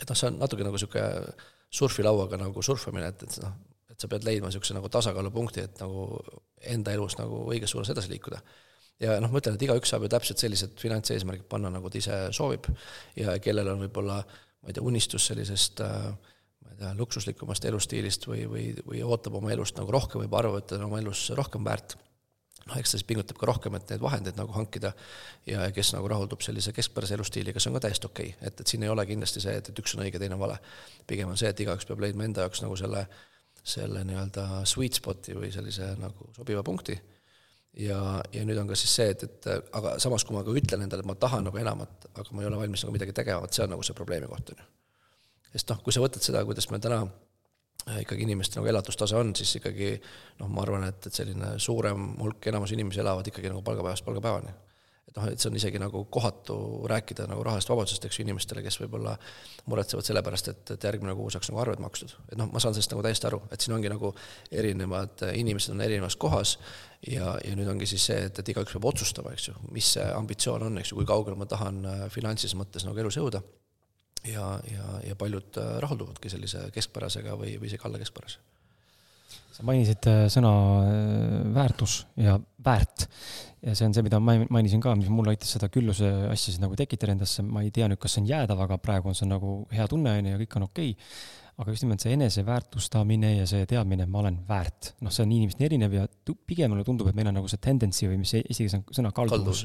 [0.00, 1.34] et noh, see on natuke nagu niisugune
[1.74, 3.52] surfilauaga nagu surfamine, et, et noh,
[3.90, 6.08] et sa pead leidma niisuguse nagu tasakaalupunkti, et nagu
[6.74, 8.40] enda elus nagu õiges suunas edasi liikuda.
[9.02, 12.18] ja noh, ma ütlen, et igaüks saab ju täpselt sellised finantseesmärgid panna, nagu ta ise
[12.34, 12.66] soovib
[13.18, 16.08] ja kellel on võib-olla ma ei tea, unistus sellisest äh,
[16.64, 20.74] ma ei tea, luksuslikumast elustiilist või, või, või ootab oma elust nagu rohkem, võib arvata,
[20.74, 21.96] et on oma elus rohkem väärt,
[22.68, 24.92] noh, eks ta siis pingutab ka rohkem, et neid vahendeid nagu hankida
[25.48, 28.74] ja kes nagu rahuldub sellise keskpärase elustiiliga, see on ka täiesti okei okay., et, et
[28.74, 30.60] siin ei ole kindlasti see, et, et üks on õige, teine on vale.
[31.08, 33.06] pigem on see, et igaüks peab leidma enda jaoks nagu selle
[33.68, 36.96] selle nii-öelda sweet spot'i või sellise nagu sobiva punkti.
[37.78, 37.98] ja,
[38.32, 41.04] ja nüüd on ka siis see, et, et aga samas, kui ma ka ütlen endale,
[41.04, 43.64] et ma tahan nagu enamat, aga ma ei ole valmis nagu midagi tegema, vot see
[43.66, 44.68] on nagu see probleemi koht, on ju.
[45.52, 47.02] sest noh, kui sa võtad seda, kuidas meil täna
[48.00, 49.92] ikkagi inimeste nagu elatustase on, siis ikkagi
[50.40, 54.54] noh, ma arvan, et, et selline suurem hulk, enamus inimesi elavad ikkagi nagu palgapäevast palgapäevani
[55.08, 56.56] et noh, et see on isegi nagu kohatu
[56.90, 59.14] rääkida nagu rahast vabadusest, eks ju, inimestele, kes võib-olla
[59.70, 62.12] muretsevad selle pärast, et, et järgmine kuu saaks nagu arved makstud.
[62.28, 64.12] et noh, ma saan sellest nagu täiesti aru, et siin ongi nagu
[64.52, 66.58] erinevad inimesed on erinevas kohas
[67.06, 70.04] ja, ja nüüd ongi siis see, et, et igaüks peab otsustama, eks ju, mis see
[70.12, 73.42] ambitsioon on, eks ju, kui kaugele ma tahan äh, finantsilises mõttes nagu elus jõuda.
[74.26, 78.40] Ja, ja, ja paljud äh, rahulduvadki sellise keskpärasega või, või isegi alla keskpärase.
[79.56, 80.52] Sa mainisid äh, sõna
[81.54, 83.08] väärtus ja väärt.
[83.66, 86.60] Ja see on see, mida ma mainisin ka, mis mul aitas seda külluse asja siis
[86.62, 89.26] nagu tekitada endasse, ma ei tea nüüd, kas see on jäädav, aga praegu on see
[89.26, 90.94] nagu hea tunne, on ju, ja kõik on okei.
[90.94, 91.37] okay.
[91.58, 95.66] Aga just nimelt see eneseväärtustamine ja see teadmine, ma olen väärt, noh, see on inimestel
[95.66, 96.04] erinev ja
[96.46, 99.10] pigem mulle tundub, et meil on nagu see tendency või mis eesti keeles on sõna
[99.16, 99.64] kalduvus,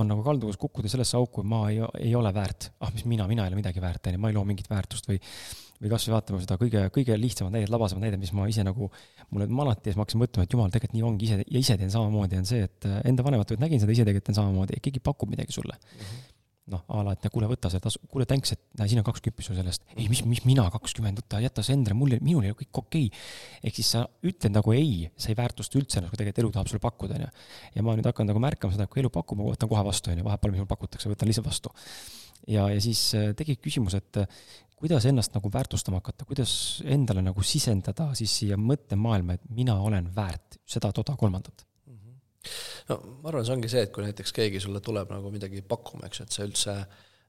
[0.00, 2.72] on nagu kalduvus kukkuda sellesse auku, et ma ei, ei ole väärt.
[2.84, 5.08] ah, mis mina, mina ei ole midagi väärt, on ju, ma ei loo mingit väärtust
[5.08, 5.20] või
[5.82, 8.86] või kasvõi vaatama seda kõige, kõige lihtsamat näidet, labasemat näidet, mis ma ise nagu,
[9.34, 11.76] mulle manati ja siis ma hakkasin mõtlema, et jumal, tegelikult nii ongi ise ja ise
[11.80, 14.78] teen samamoodi, on see, et äh, enda vanemate pealt nägin seda, ise tegelikult teen samamoodi,
[14.78, 16.04] et keegi pakub midagi sulle mm.
[16.04, 16.31] -hmm
[16.72, 19.22] noh, a la, et kuule, võta see tasu, kuule, thanks, et näe, siin on kaks
[19.24, 19.84] küppi sul sellest.
[19.96, 23.06] ei, mis, mis mina kakskümmend, võta, jäta see endale, mul, minul ei ole kõik okei
[23.10, 23.26] okay..
[23.62, 26.82] ehk siis sa ütled nagu ei, sa ei väärtusta üldse kui tegelikult elu tahab sulle
[26.82, 27.30] pakkuda, on ju.
[27.76, 30.12] ja ma nüüd hakkan nagu märkama seda, et kui elu pakub, ma võtan kohe vastu,
[30.12, 31.72] on ju, vahepeal, mis mul pakutakse, võtan lihtsalt vastu.
[32.46, 34.22] ja, ja siis äh, tekib küsimus, et
[34.82, 40.08] kuidas ennast nagu väärtustama hakata, kuidas endale nagu sisendada siis siia mõttemaailma, et mina olen
[40.16, 41.66] väärt seda, toda, kolmandat?
[42.90, 46.08] No ma arvan, see ongi see, et kui näiteks keegi sulle tuleb nagu midagi pakkuma,
[46.08, 46.76] eks ju, et sa üldse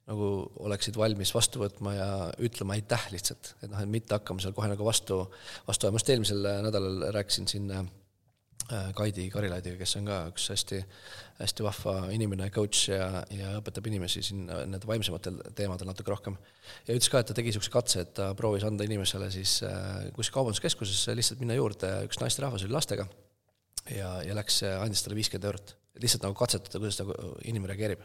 [0.10, 0.30] nagu
[0.68, 2.08] oleksid valmis vastu võtma ja
[2.44, 5.22] ütlema aitäh lihtsalt, et noh, et mitte hakkama seal kohe nagu vastu,
[5.68, 7.86] vastu ajama, just eelmisel nädalal rääkisin siin äh,
[8.72, 10.78] Äh, Kaidi Karilaidiga, kes on ka üks hästi,
[11.42, 16.38] hästi vahva inimene, coach ja, ja õpetab inimesi siin nende vaimsematel teemadel natuke rohkem.
[16.88, 20.08] ja ütles ka, et ta tegi niisuguse katse, et ta proovis anda inimesele siis äh,
[20.16, 23.10] kuskil kaubanduskeskuses lihtsalt minna juurde, üks naisterahvas oli lastega
[23.92, 25.76] ja, ja läks, andis talle viiskümmend eurot.
[26.02, 27.14] lihtsalt nagu katsetada, kuidas nagu
[27.46, 28.02] inimene reageerib.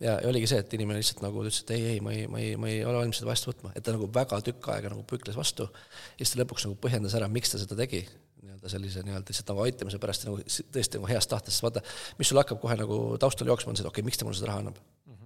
[0.00, 2.40] ja, ja oligi see, et inimene lihtsalt nagu ütles, et ei, ei, ma ei, ma
[2.40, 5.04] ei, ma ei ole valmis seda vastu võtma, et ta nagu väga tükk aega nagu
[5.08, 8.06] pükles vastu ja siis ta lõpuks nagu põhjendas ära, miks ta seda tegi
[8.40, 11.84] nii-öelda sellise nii-öelda lihtsalt nagu aitamise pärast nagu tõesti nagu heast tahtest, sest vaata,
[12.18, 14.40] mis sul hakkab kohe nagu taustal jooksma, on see, et okei okay,, miks ta mulle
[14.40, 14.80] seda raha annab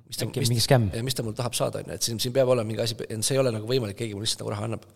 [0.09, 2.69] mis ta, mis, mis ta mul tahab saada, on ju, et siin, siin peab olema
[2.69, 4.87] mingi asi, see ei ole nagu võimalik, keegi mulle lihtsalt nagu raha annab.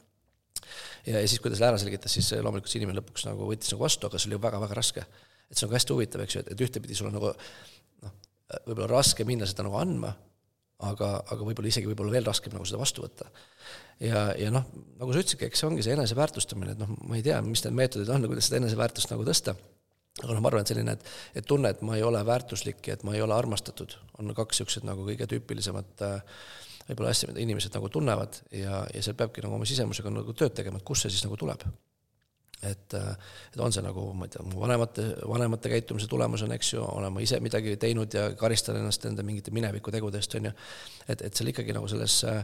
[1.08, 3.72] Ja, ja siis, kui ta selle ära selgitas, siis loomulikult see inimene lõpuks nagu võttis
[3.74, 5.04] nagu vastu, aga see oli väga-väga raske.
[5.48, 8.16] et see on ka hästi huvitav, eks ju, et, et ühtepidi sul on nagu noh,
[8.66, 10.12] võib-olla raske minna seda nagu andma,
[10.88, 13.30] aga, aga võib-olla isegi võib-olla veel raskem nagu seda vastu võtta
[14.02, 14.66] ja, ja noh,
[14.98, 17.76] nagu sa ütlesidki, eks see ongi see eneseväärtustamine, et noh, ma ei tea, mis need
[17.80, 19.56] meetodid on, kuidas seda eneseväärtust nagu tõsta,
[20.22, 22.98] aga noh, ma arvan, et selline, et, et tunne, et ma ei ole väärtuslik ja
[22.98, 26.38] et ma ei ole armastatud, on kaks niisugused nagu kõige tüüpilisemat äh,
[26.88, 30.56] võib-olla asja, mida inimesed nagu tunnevad ja, ja seal peabki nagu oma sisemusega nagu tööd
[30.56, 31.66] tegema, et kust see siis nagu tuleb.
[32.58, 33.10] et, äh,
[33.52, 36.82] et on see nagu, ma ei tea, mu vanemate, vanemate käitumise tulemus on, eks ju,
[36.82, 40.54] olen ma ise midagi teinud ja karistan ennast enda mingite mineviku tegude eest, on ju,
[41.06, 42.42] et, et seal ikkagi nagu selles äh,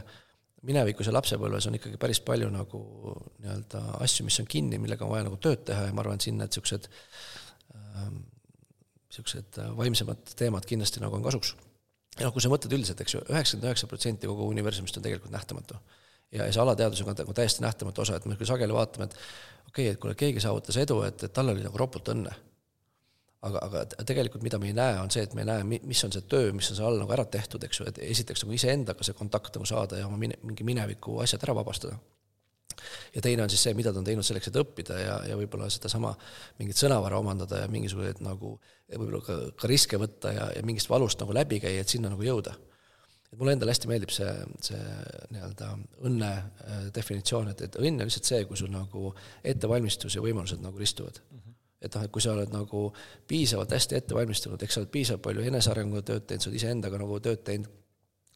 [0.65, 2.81] minevikus ja lapsepõlves on ikkagi päris palju nagu
[3.43, 6.29] nii-öelda asju, mis on kinni, millega on vaja nagu tööd teha ja ma arvan, et
[6.29, 6.87] siin need niisugused
[9.15, 11.55] niisugused ähm, vaimsemad teemad kindlasti nagu on kasuks.
[12.19, 15.33] Ja noh, kui sa mõtled üldiselt, eks ju, üheksakümmend üheksa protsenti kogu universumist on tegelikult
[15.35, 15.79] nähtamatu.
[16.31, 19.15] ja, ja see alateadvus on nagu täiesti nähtamatu osa, et me küll sageli vaatame, et
[19.15, 22.33] okei okay,, et kuule, keegi saavutas edu, et, et tal oli nagu ropult õnne
[23.45, 26.13] aga, aga tegelikult mida me ei näe, on see, et me ei näe, mis on
[26.13, 29.05] see töö, mis on seal all nagu ära tehtud, eks ju, et esiteks nagu iseendaga
[29.05, 31.99] see kontakt nagu saada ja oma mine, mingi mineviku asjad ära vabastada.
[33.15, 35.69] Ja teine on siis see, mida ta on teinud selleks, et õppida ja, ja võib-olla
[35.73, 36.13] sedasama
[36.59, 38.55] mingit sõnavara omandada ja mingisuguseid nagu
[38.91, 42.25] võib-olla ka, ka riske võtta ja, ja mingist valust nagu läbi käia, et sinna nagu
[42.25, 42.55] jõuda.
[43.31, 44.31] et mulle endale hästi meeldib see,
[44.63, 44.81] see
[45.33, 45.71] nii-öelda
[46.07, 50.61] õnne äh, definitsioon, et, et õnn on lihtsalt see, kui sul nagu ettevalmistus ja võimalused
[50.63, 51.37] nagu ristuvad mm.
[51.39, 52.87] -hmm et noh, et kui sa oled nagu
[53.29, 56.97] piisavalt hästi ette valmistunud, eks sa oled piisavalt palju enesearengu tööd teinud, sa oled iseendaga
[57.01, 57.69] nagu tööd teinud,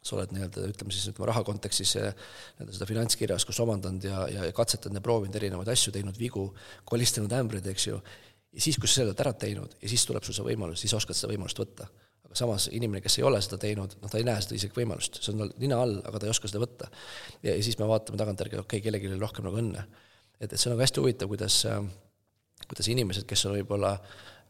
[0.03, 4.55] sa oled nii-öelda, ütleme siis, ütleme raha kontekstis nii-öelda seda finantskirjaoskust omandanud ja, ja, ja
[4.55, 6.45] katsetanud ja proovinud erinevaid asju, teinud vigu,
[6.87, 10.25] kolistanud ämbreid, eks ju, ja siis, kui sa selle oled ära teinud ja siis tuleb
[10.25, 11.89] sul see võimalus, siis oskad seda võimalust võtta.
[12.29, 15.19] aga samas inimene, kes ei ole seda teinud, noh, ta ei näe seda isegi võimalust,
[15.23, 16.91] see on tal nina all, aga ta ei oska seda võtta.
[17.43, 19.83] ja, ja siis me vaatame tagantjärgi, okei okay,, kellelgi oli rohkem nagu õnne.
[20.39, 21.83] et, et see on nagu hästi huvitav, kuidas äh,
[22.67, 23.95] kuidas inimesed, kes on võib-olla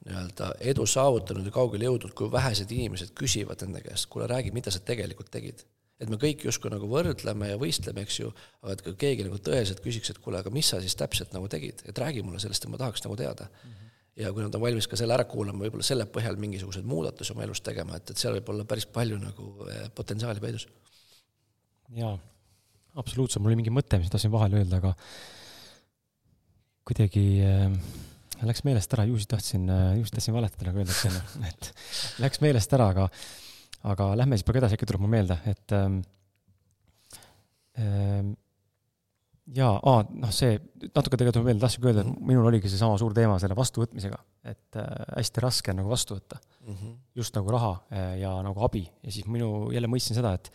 [0.07, 4.71] nii-öelda edu saavutanud ja kaugele jõudnud, kui vähesed inimesed küsivad enda käest, kuule, räägi, mida
[4.71, 5.65] sa tegelikult tegid.
[5.99, 8.29] et me kõik justkui nagu võrdleme ja võistleme, eks ju,
[8.63, 11.49] aga et kui keegi nagu tõeliselt küsiks, et kuule, aga mis sa siis täpselt nagu
[11.51, 13.73] tegid, et räägi mulle sellest, et ma tahaks nagu teada mm.
[13.73, 13.89] -hmm.
[14.23, 17.43] ja kui nad on valmis ka selle ära kuulama, võib-olla selle põhjal mingisuguseid muudatusi oma
[17.43, 20.67] elus tegema, et, et seal võib olla päris palju nagu eh, potentsiaali peidus.
[21.97, 22.17] jaa,
[22.95, 24.95] absoluutselt, mul oli mingi mõte, mis tahtsin vahele öelda, aga
[26.87, 27.75] kuidagi äh,
[28.47, 31.71] läks meelest ära, ju siis tahtsin, äh, ju siis tahtsin valetada, nagu öeldakse, onju, et
[32.23, 33.07] läks meelest ära, aga,
[33.93, 35.99] aga lähme siis praegu edasi, äkki tuleb mul meelde, et ähm,
[37.79, 38.31] ähm,
[39.55, 40.57] jaa, aa, noh, see
[40.93, 42.25] natuke tegelikult meelde, tahtsingi öelda, et mhm.
[42.31, 44.19] minul oligi seesama suur teema selle vastuvõtmisega,
[44.51, 46.73] et äh, hästi raske on nagu vastu võtta mm.
[46.73, 46.97] -hmm.
[47.19, 50.51] just nagu raha äh, ja nagu abi ja siis minu, jälle mõistsin seda, et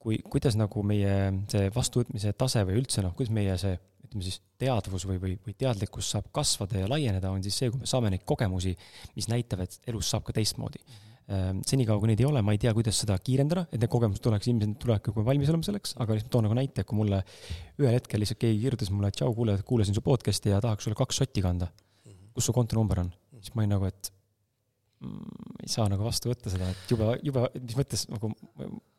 [0.00, 1.14] kui, kuidas nagu meie
[1.52, 5.54] see vastuvõtmise tase või üldse noh, kuidas meie see ütleme siis teadvus või, või, või
[5.58, 8.72] teadlikkus saab kasvada ja laieneda, on siis see, kui me saame neid kogemusi,
[9.14, 10.82] mis näitavad, et elus saab ka teistmoodi.
[11.30, 11.60] -hmm.
[11.66, 14.48] senikaua, kui neid ei ole, ma ei tea, kuidas seda kiirendada, et need kogemused tuleks,
[14.50, 17.22] ilmselt tulevadki, kui me valmis oleme selleks, aga lihtsalt toon nagu näite, kui mulle
[17.78, 20.98] ühel hetkel lihtsalt keegi kirjutas mulle, et tšau, kuule, kuulasin su podcast'i ja tahaks sulle
[20.98, 21.70] kaks sotti kanda.
[22.34, 23.12] Kus su kontonumber on?
[23.40, 24.10] siis ma olin nagu, et
[25.00, 28.32] ei saa nagu vastu võtta seda, et jube, jube, mis mõttes nagu,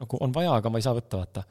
[0.01, 1.45] nagu on vaja, aga ma ei saa võtta, vaata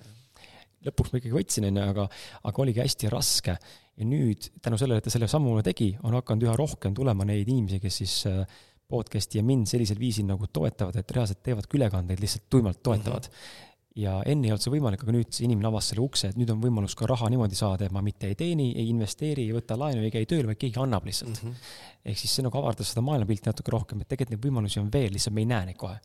[0.86, 2.08] lõpuks ma ikkagi võtsin, onju, aga,
[2.48, 3.56] aga oligi hästi raske.
[4.00, 7.48] ja nüüd tänu sellele, et ta selle sammu tegi, on hakanud üha rohkem tulema neid
[7.48, 8.60] inimesi, kes siis äh,
[8.90, 13.34] podcast'i ja mind sellisel viisil nagu toetavad, et reaalselt teevadki ülekandeid, lihtsalt tuimalt toetavad mm.
[13.34, 16.38] -hmm ja enne ei olnud see võimalik, aga nüüd see inimene avas selle ukse, et
[16.38, 19.56] nüüd on võimalus ka raha niimoodi saada, et ma mitte ei teeni, ei investeeri, ei
[19.56, 21.48] võta laenu, ei käi tööl, vaid keegi annab lihtsalt mm.
[21.48, 21.72] -hmm.
[22.12, 25.10] ehk siis see nagu avardas seda maailmapilti natuke rohkem, et tegelikult neid võimalusi on veel,
[25.16, 25.98] lihtsalt me ei näe neid kohe.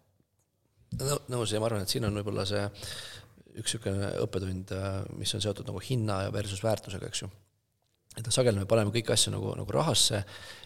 [1.29, 2.65] nõus ja ma arvan, et siin on võib-olla see
[3.55, 7.29] üks niisugune õppetund, äh, mis on seotud nagu hinna ja versus väärtusega, eks ju.
[8.17, 10.23] et sageli me paneme kõiki asju nagu, nagu rahasse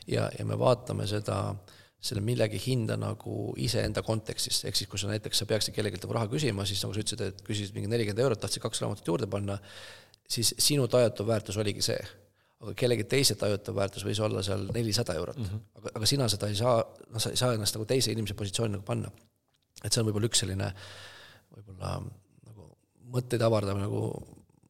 [0.08, 1.56] ja, ja me vaatame seda,
[2.00, 6.16] selle millegi hinda nagu iseenda kontekstis, ehk siis kui sa näiteks, sa peaksid kellelgi nagu
[6.16, 9.28] raha küsima, siis nagu sa ütlesid, et küsisid mingi nelikümmend eurot, tahtsid kaks raamatut juurde
[9.32, 9.58] panna,
[10.30, 12.00] siis sinu tajutav väärtus oligi see.
[12.60, 15.60] aga kellegi teise tajutav väärtus võis olla seal nelisada eurot mm, -hmm.
[15.80, 18.74] aga, aga sina seda ei saa, noh, sa ei saa ennast nagu teise inimese positsiooni
[18.74, 19.12] nagu panna.
[19.84, 20.68] et see on võib-olla üks selline
[21.56, 21.94] võib-olla
[23.16, 24.02] mõtteid avardab nagu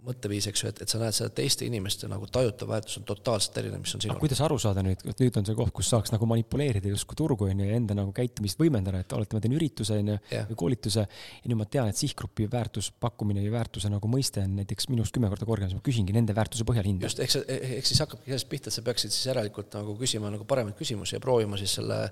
[0.07, 3.57] mõtteviis, eks ju, et, et sa näed seda teiste inimeste nagu tajutav väärtus on totaalselt
[3.59, 4.19] erinev, mis on sinul.
[4.21, 7.49] kuidas aru saada nüüd, et nüüd on see koht, kus saaks nagu manipuleerida justkui turgu,
[7.51, 10.15] on ju, ja enda nagu käitumist võimendada, et olete, ma teen ürituse, on ju,
[10.51, 14.87] või koolituse, ja nüüd ma tean, et sihtgrupi väärtuspakkumine ja väärtuse nagu mõiste on näiteks
[14.93, 17.09] minust kümme korda kõrgem, siis ma küsingi nende väärtuse põhjal hinda.
[17.09, 20.47] just, eks eks siis hakkabki sellest pihta, et sa peaksid siis järelikult nagu küsima nagu
[20.47, 22.05] paremaid küsimusi ja proovima siis selle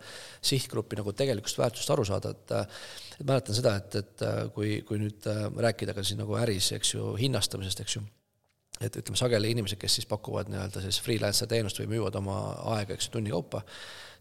[0.43, 2.57] sihtgrupi nagu tegelikust väärtust aru saada, et
[3.17, 5.25] et mäletan seda, et, et kui, kui nüüd
[5.57, 8.05] rääkida ka siin nagu äris, eks ju, hinnastamisest, eks ju
[8.81, 12.37] et ütleme, sageli inimesed, kes siis pakuvad nii-öelda sellist freelancer teenust või müüvad oma
[12.75, 13.63] aega, eks ju, tunni kaupa,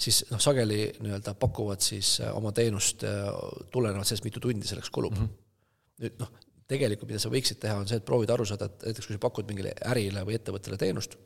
[0.01, 3.29] siis noh, sageli nii-öelda pakuvad siis äh, oma teenust äh,
[3.75, 5.27] tulenevalt sellest, mitu tundi selleks kulub mm.
[5.27, 6.05] -hmm.
[6.05, 6.33] nüüd noh,
[6.67, 9.23] tegelikult mida sa võiksid teha, on see, et proovida aru saada, et näiteks kui sa
[9.23, 11.19] pakud mingile ärile või ettevõttele teenust,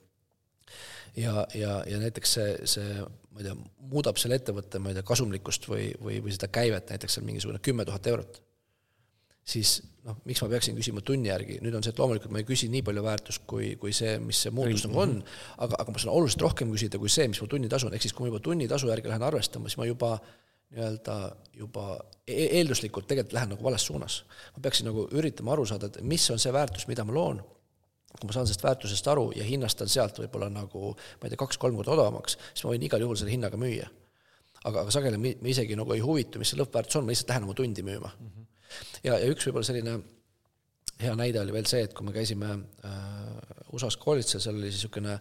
[1.17, 3.57] ja, ja, ja näiteks see, see, ma ei tea,
[3.93, 7.63] muudab selle ettevõtte, ma ei tea, kasumlikkust või, või, või seda käivet näiteks seal mingisugune
[7.63, 8.41] kümme tuhat eurot.
[9.51, 12.49] Siis noh, miks ma peaksin küsima tunni järgi, nüüd on see, et loomulikult ma ei
[12.49, 15.17] küsi nii palju väärtust, kui, kui see, mis see muutus nagu on,
[15.65, 18.15] aga, aga ma saan oluliselt rohkem küsida kui see, mis mu tunnitasu on, ehk siis
[18.17, 20.13] kui ma juba tunnitasu järgi lähen arvestama, siis ma juba
[20.71, 21.17] nii-öelda
[21.59, 21.87] juba
[22.27, 24.21] e-, eelduslikult tegelikult lähen nagu vales suunas.
[24.55, 27.43] ma peaksin nagu üritama aru saada, et mis on see väärtus, mida ma loon,
[28.19, 31.79] kui ma saan sellest väärtusest aru ja hinnastan sealt võib-olla nagu ma ei tea, kaks-kolm
[31.79, 33.89] korda odavamaks, siis ma võin igal juhul selle hinnaga müüa.
[34.65, 37.47] aga, aga sageli me isegi nagu ei huvitu, mis see lõppväärtus on, ma lihtsalt lähen
[37.47, 38.33] oma tundi müüma mm.
[38.33, 38.49] -hmm.
[39.05, 40.01] ja, ja üks võib-olla selline
[41.01, 42.51] hea näide oli veel see, et kui me käisime
[42.85, 45.17] äh, USA-s koolitusel, seal oli siis niisugune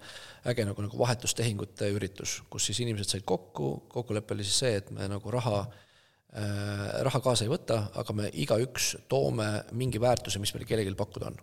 [0.51, 4.91] äge nagu, nagu vahetustehingute üritus, kus siis inimesed said kokku, kokkulepe oli siis see, et
[4.95, 10.53] me nagu raha äh,, raha kaasa ei võta, aga me igaüks toome mingi väärtuse, mis
[10.55, 11.39] meil kellelgi pakkuda on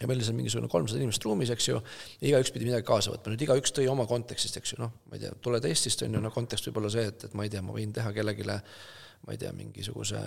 [0.00, 1.80] ja meil oli seal mingisugune kolmsada inimest ruumis, eks ju,
[2.20, 5.18] ja igaüks pidi midagi kaasa võtma, nüüd igaüks tõi oma kontekstist, eks ju, noh, ma
[5.18, 7.52] ei tea, tuled Eestist, on ju, no kontekst võib olla see, et, et ma ei
[7.52, 10.20] tea, ma võin teha kellelegi ma ei tea, mingisuguse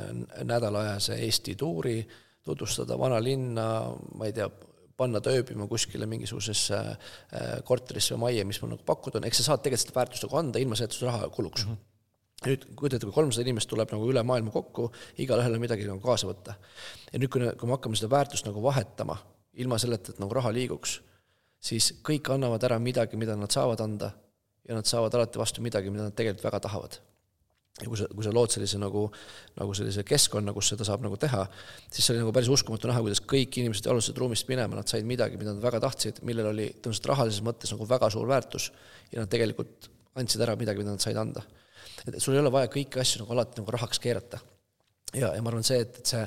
[0.45, 1.97] nädalaajase Eesti tuuri,
[2.45, 3.65] tutvustada vanalinna,
[4.19, 4.45] ma ei tea,
[4.97, 9.41] panna ta ööbima kuskile mingisugusesse äh, korterisse või majja, mis mul nagu pakkuda on, eks
[9.41, 11.73] sa saad tegelikult seda väärtust nagu anda, ilma selleta sul raha kuluks mm.
[11.73, 11.89] -hmm
[12.43, 14.89] nüüd kujutate, kui kolmsada inimest tuleb nagu üle maailma kokku,
[15.23, 16.57] igalühel on midagi nagu kaasa võtta.
[17.13, 19.15] ja nüüd, kui, kui me hakkame seda väärtust nagu vahetama,
[19.61, 20.99] ilma selleta, et nagu raha liiguks,
[21.63, 24.11] siis kõik annavad ära midagi, mida nad saavad anda
[24.67, 27.01] ja nad saavad alati vastu midagi, mida nad tegelikult väga tahavad
[27.81, 29.07] ja kui sa, kui sa lood sellise nagu,
[29.57, 31.41] nagu sellise keskkonna, kus seda saab nagu teha,
[31.87, 35.07] siis see oli nagu päris uskumatu näha, kuidas kõik inimesed alustasid ruumist minema, nad said
[35.09, 38.69] midagi, mida nad väga tahtsid, millel oli tõenäoliselt rahalises mõttes nagu väga suur väärtus
[39.09, 39.89] ja nad tegelikult
[40.21, 41.41] andsid ära midagi, mida nad said anda.
[42.05, 44.39] et sul ei ole vaja kõiki asju nagu alati nagu rahaks keerata.
[45.13, 46.23] Ja, ja ma arvan, see, et, et see,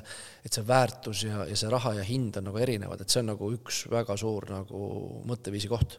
[0.47, 3.33] et see väärtus ja, ja see raha ja hind on nagu erinevad, et see on
[3.33, 4.83] nagu üks väga suur nagu
[5.29, 5.99] mõtteviisi koht.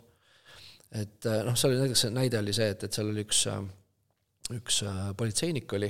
[0.96, 3.62] et noh, seal oli näiteks, näide oli see, et, et seal oli üks äh,
[4.56, 5.90] üks äh, politseinik oli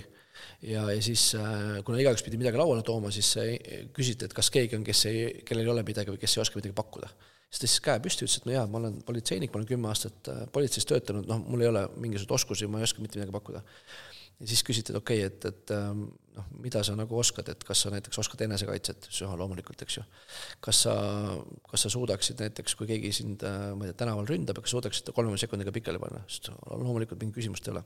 [0.65, 3.29] ja, ja siis äh, kuna igaüks pidi midagi lauale tooma, siis
[3.93, 6.59] küsiti, et kas keegi on, kes ei, kellel ei ole midagi või kes ei oska
[6.59, 7.11] midagi pakkuda.
[7.47, 9.91] siis ta tõstis käe püsti, ütles, et no jaa, ma olen politseinik, ma olen kümme
[9.91, 13.35] aastat äh, politseis töötanud, noh, mul ei ole mingisuguseid oskusi, ma ei oska mitte midagi
[13.35, 13.63] pakkuda.
[14.39, 16.07] Ja siis küsiti, et okei okay,, et, et ähm,
[16.37, 19.99] noh, mida sa nagu oskad, et kas sa näiteks oskad enesekaitset, siis jah, loomulikult, eks
[19.99, 20.03] ju.
[20.63, 20.97] kas sa,
[21.71, 25.39] kas sa suudaksid näiteks, kui keegi sind, ma ei tea, tänaval ründab, kas suudaksid kolme
[25.41, 27.85] sekundiga pikali panna, sest loomulikult mingit küsimust ei ole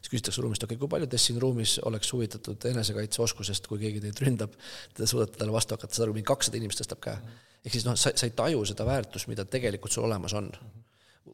[0.00, 4.00] siis küsitakse ruumist, okei okay,, kui paljud teist siin ruumis oleks huvitatud enesekaitseoskusest, kui keegi
[4.06, 4.54] teid ründab,
[4.96, 7.18] te suudate talle vastu hakata, saad aru, mingi kakssada inimest tõstab käe.
[7.64, 10.48] ehk siis noh, sa, sa ei taju seda väärtust, mida tegelikult sul olemas on.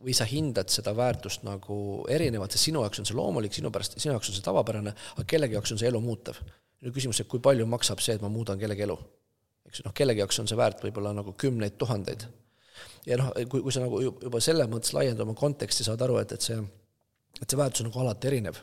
[0.04, 1.78] Või sa hindad seda väärtust nagu
[2.12, 5.26] erinevalt, sest sinu jaoks on see loomulik, sinu pärast, sinu jaoks on see tavapärane, aga
[5.28, 6.40] kellegi jaoks on see elu muutev.
[6.84, 8.96] nüüd küsimus, et kui palju maksab see, et ma muudan kellegi elu?
[9.66, 12.26] eks noh, kellegi jaoks on see väärt võib-olla nagu kümneid tuhandeid.
[13.06, 16.36] ja noh, kui, kui sa nagu juba selle mõttes laiendad oma konteksti, saad aru, et,
[16.36, 16.60] et see
[17.42, 18.60] et see väärtus on nagu alati erinev,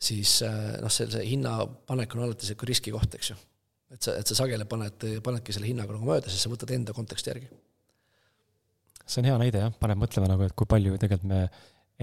[0.00, 3.36] siis äh, noh, selle hinnapanek on alati sihuke riskikoht, eks ju.
[3.94, 6.96] et sa, et sa sageli paned, panedki selle hinnaga nagu mööda, siis sa võtad enda
[6.96, 7.50] konteksti järgi.
[9.06, 11.44] See on hea näide jah, paneb mõtlema nagu, et kui palju tegelikult me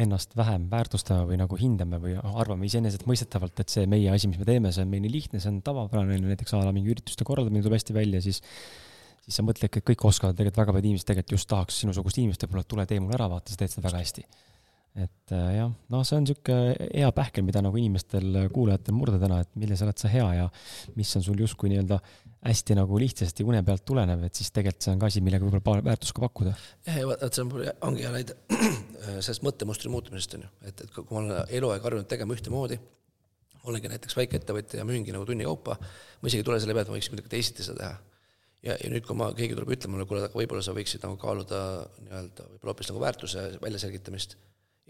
[0.02, 4.47] ennast vähem väärtustame või nagu hindame või arvame iseenesestmõistetavalt, et see meie asi, mis me
[4.47, 7.66] teeme, see on meil nii lihtne, see on tavapärane, näiteks a la mingi ürituste korraldamine
[7.66, 8.39] tuleb hästi välja, siis
[9.22, 12.45] siis sa mõtledki, et kõik oskavad, tegelikult väga paljud inimesed tegelikult just tahaks sinusugust inimest
[12.45, 14.26] võib-olla, tule tee mulle ära, vaata, sa teed seda väga hästi
[14.96, 19.20] et äh, jah, noh, see on niisugune hea pähkel, mida nagu inimestel, äh, kuulajatel murda
[19.22, 20.50] täna, et milles oled sa hea ja
[20.98, 22.02] mis on sul justkui nii-öelda
[22.42, 25.64] hästi nagu lihtsasti une pealt tulenev, et siis tegelikult see on ka asi, millega võib-olla
[25.64, 26.56] paar väärtust ka pakkuda.
[26.89, 27.54] ja vaat see on,
[27.88, 28.36] ongi hea näide
[29.22, 32.82] sellest mõttemustri muutumisest, on ju, et, et kui ma olen eluaeg harjunud tegema ühtemoodi,
[33.70, 36.92] olengi näiteks väikeettevõtja ja müüngi nagu tunni kaupa, ma isegi ei tule selle peale, et
[36.92, 37.98] ma võiks midagi teisiti seda teha
[38.66, 41.18] ja, ja nüüd, kui ma, keegi tuleb ütlema mulle, kuule, aga võib-olla sa võiksid nagu
[41.22, 41.62] kaaluda
[42.06, 44.36] nii-öelda võib-olla hoopis nagu väärtuse väljaselgitamist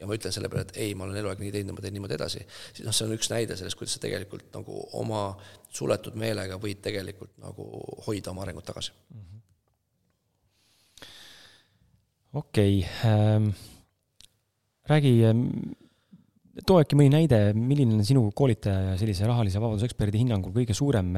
[0.02, 2.18] ja ma ütlen selle peale, et ei, ma olen eluaeg nii teinud ma teen niimoodi
[2.18, 2.43] edasi,
[2.74, 5.28] siis noh, see on üks näide sellest, kuidas sa tegelikult nagu oma
[5.72, 7.68] suletud meelega võid tegelikult nagu
[8.08, 9.43] hoida oma arengut tagasi -hmm..
[12.41, 13.52] okei ähm,,
[14.89, 15.45] räägi ähm,
[16.66, 20.76] too äkki mõni näide, milline on sinu koolitaja ja sellise rahalise vabaduse eksperdi hinnangul kõige
[20.78, 21.14] suurem,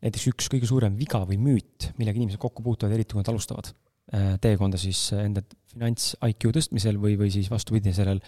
[0.00, 3.70] näiteks üks kõige suurem viga või müüt, millega inimesed kokku puutuvad, eriti kui nad alustavad?
[4.10, 8.22] Äh, teekonda siis enda finants IQ tõstmisel või, või siis vastupidi, sellel,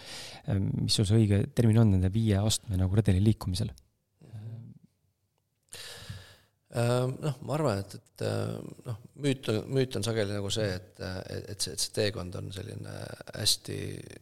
[0.51, 3.71] ähm, mis sul see õige termin on, nende viie astme nagu redeli liikumisel?
[6.73, 8.53] Ähm, noh, ma arvan, et, et äh,
[8.87, 11.01] noh, müüt on, müüt on sageli nagu see, et,
[11.51, 12.95] et see, et see teekond on selline
[13.35, 13.75] hästi,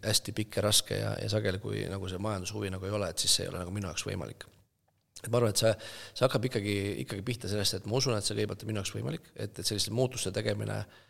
[0.04, 3.24] hästi pikk ja raske ja, ja sageli, kui nagu see majandushuvi nagu ei ole, et
[3.24, 4.50] siis see ei ole nagu minu jaoks võimalik
[5.22, 5.72] et ma arvan, et see,
[6.18, 8.94] see hakkab ikkagi, ikkagi pihta sellest, et ma usun, et see kõigepealt on minu jaoks
[8.98, 11.10] võimalik, et, et selliste muutuste tegemine äh, Äh,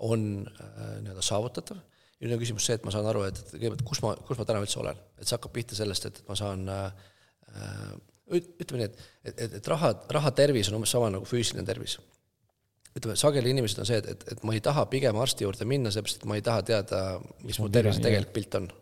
[0.00, 1.76] on äh, nii-öelda saavutatav.
[2.16, 4.38] ja nüüd on küsimus see, et ma saan aru, et, et kõigepealt, kus ma, kus
[4.40, 6.86] ma täna üldse olen, et see hakkab pihta sellest, et, et ma saan äh,
[8.32, 11.98] ütleme nii, et, et, et, et raha, raha tervis on umbes sama nagu füüsiline tervis.
[12.96, 15.92] ütleme, sageli inimesed on see, et, et, et ma ei taha pigem arsti juurde minna,
[15.92, 17.04] sellepärast et ma ei taha teada,
[17.44, 18.72] mis mu tervise tegelik pilt on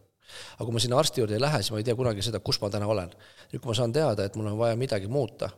[0.55, 2.61] aga kui ma sinna arsti juurde ei lähe, siis ma ei tea kunagi seda, kus
[2.63, 3.13] ma täna olen.
[3.51, 5.51] nüüd, kui ma saan teada, et mul on vaja midagi muuta,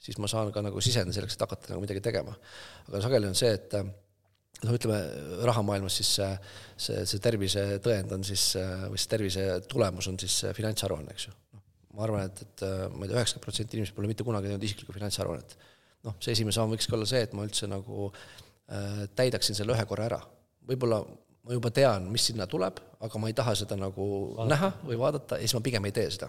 [0.00, 2.34] siis ma saan ka nagu sisendi selleks, et hakata nagu midagi tegema.
[2.88, 3.76] aga sageli on see, et
[4.64, 4.98] noh, ütleme
[5.46, 6.30] rahamaailmas siis see,
[6.86, 8.50] see, see tervisetõend on siis,
[8.88, 11.34] või see tervise tulemus on siis finantsaruanne, eks ju.
[11.54, 11.62] noh,
[11.94, 14.96] ma arvan, et, et ma ei tea, üheksakümmend protsenti inimesed pole mitte kunagi teinud isiklikku
[14.96, 15.56] finantsaruannet.
[16.08, 19.86] noh, see esimene samm võikski olla see, et ma üldse nagu äh, täidaksin selle ühe
[19.90, 20.20] korra ära.
[20.68, 21.02] võib-olla
[21.48, 24.50] ma juba tean, mis sinna tuleb, aga ma ei taha seda nagu vaadata.
[24.52, 26.28] näha või vaadata ja siis ma pigem ei tee seda.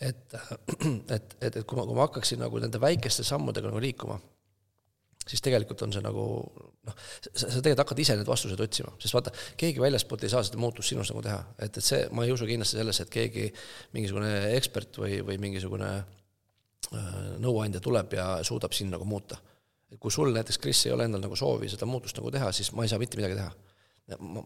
[0.00, 0.38] et,
[1.16, 4.20] et, et, et kui ma, kui ma hakkaksin nagu nende väikeste sammudega nagu liikuma
[5.26, 6.24] siis tegelikult on see nagu
[6.86, 10.44] noh, sa, sa tegelikult hakkad ise need vastused otsima, sest vaata, keegi väljaspoolt ei saa
[10.46, 13.46] seda muutust sinus nagu teha, et, et see, ma ei usu kindlasti sellesse, et keegi,
[13.96, 19.40] mingisugune ekspert või, või mingisugune äh, nõuandja tuleb ja suudab sind nagu muuta.
[20.02, 22.86] kui sul näiteks, Kris, ei ole endal nagu soovi seda muutust nagu teha, siis ma
[22.86, 23.50] ei saa mitte midagi teha.
[24.20, 24.44] ma,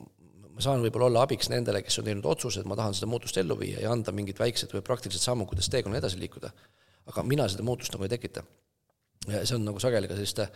[0.48, 3.36] ma saan võib-olla olla abiks nendele, kes on teinud otsuse, et ma tahan seda muutust
[3.40, 6.52] ellu viia ja anda mingid väiksed või praktilised sammud, kuidas teekonnal edasi liikuda.
[7.10, 8.44] aga mina seda muutust nagu ei tekita
[9.28, 10.46] see on nagu sageli ka selliste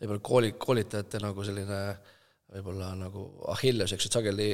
[0.00, 1.80] võib-olla kooli, koolitajate nagu selline
[2.54, 3.24] võib-olla nagu
[3.54, 4.48] Achilleus, eks, et sageli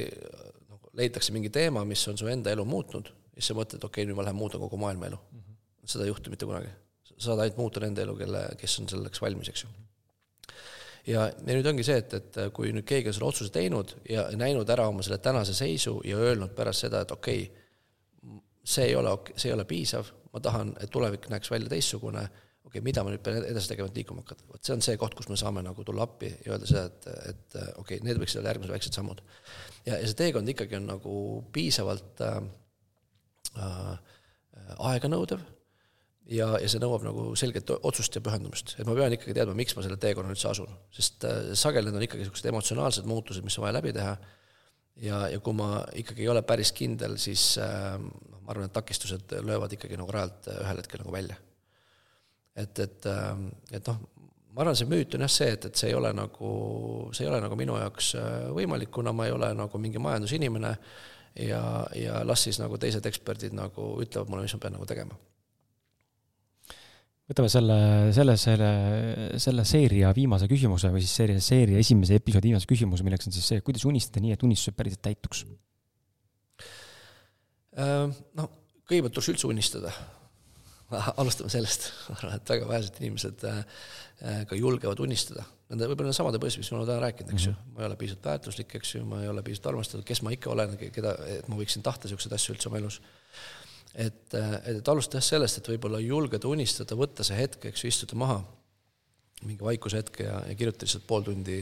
[0.70, 4.04] nagu leitakse mingi teema, mis on su enda elu muutnud, ja siis sa mõtled, okei
[4.04, 5.40] okay,, nüüd ma lähen muudan kogu maailma elu mm.
[5.42, 5.86] -hmm.
[5.94, 6.70] seda ei juhtu mitte kunagi.
[7.10, 9.68] sa saad ainult muuta nende elu, kelle, kes on selleks valmis, eks ju.
[11.06, 14.28] ja, ja nüüd ongi see, et, et kui nüüd keegi on selle otsuse teinud ja
[14.36, 18.94] näinud ära oma selle tänase seisu ja öelnud pärast seda, et okei okay,, see ei
[18.94, 22.28] ole, see ei ole piisav, ma tahan, et tulevik näeks välja teistsugune
[22.66, 24.98] okei okay,, mida ma nüüd pean edasi tegema, et liikuma hakata, vot see on see
[25.00, 28.20] koht, kus me saame nagu tulla appi ja öelda seda, et, et okei okay,, need
[28.20, 29.22] võiksid olla järgmised väiksed sammud.
[29.86, 31.14] ja, ja see teekond ikkagi on nagu
[31.54, 32.36] piisavalt äh,
[33.64, 33.94] äh,
[34.90, 35.42] aeganõudev
[36.30, 39.74] ja, ja see nõuab nagu selget otsust ja pühendumist, et ma pean ikkagi teadma, miks
[39.76, 43.58] ma selle teekonna üldse asun, sest äh, sageli need on ikkagi niisugused emotsionaalsed muutused, mis
[43.58, 44.14] on vaja läbi teha.
[45.00, 48.74] Ja, ja kui ma ikkagi ei ole päris kindel, siis äh, noh, ma arvan, et
[48.76, 51.38] takistused löövad ikkagi nagu rajalt ühel hetkel nagu välja
[52.60, 54.00] et, et, ähm, et noh,
[54.54, 56.50] ma arvan, see müüt on jah see, et, et see ei ole nagu,
[57.16, 60.76] see ei ole nagu minu jaoks äh, võimalik, kuna ma ei ole nagu mingi majandusinimene
[61.46, 61.64] ja,
[61.96, 65.18] ja las siis nagu teised eksperdid nagu ütlevad mulle, mis ma pean nagu tegema
[67.30, 67.78] võtame selle,
[68.14, 68.70] selle, selle,
[69.38, 73.46] selle seeria viimase küsimuse või siis seeria, seeria esimese episoodi viimase küsimuse, milleks on siis
[73.52, 75.44] see, kuidas unistada nii, et unistused päriselt täituks?
[77.78, 78.50] Äh, noh,
[78.82, 79.94] kõigepealt tuleks üldse unistada
[80.90, 85.44] alustame sellest, ma arvan, et väga vähesed inimesed äh, äh, ka julgevad unistada.
[85.70, 87.74] Nende võib-olla samade põhjused, mis me oleme täna rääkinud, eks ju, mhm.
[87.76, 90.50] ma ei ole piisavalt väärtuslik, eks ju, ma ei ole piisavalt armastatud, kes ma ikka
[90.54, 93.00] olen, keda, et ma võiksin tahta niisuguseid asju üldse oma elus.
[93.94, 97.92] et, äh, et, et alustada sellest, et võib-olla julgeda unistada, võtta see hetk, eks ju,
[97.94, 98.40] istuda maha,
[99.46, 101.60] mingi vaikushetke ja, ja kirjutada lihtsalt pool tundi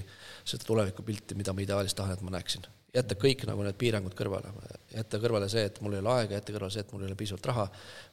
[0.49, 2.67] seda tulevikupilti, mida ma ideaalis tahan, et ma näeksin.
[2.95, 4.51] Jätta kõik nagu need piirangud kõrvale,
[4.95, 7.19] jätta kõrvale see, et mul ei ole aega, jätta kõrvale see, et mul ei ole
[7.21, 7.67] piisavalt raha,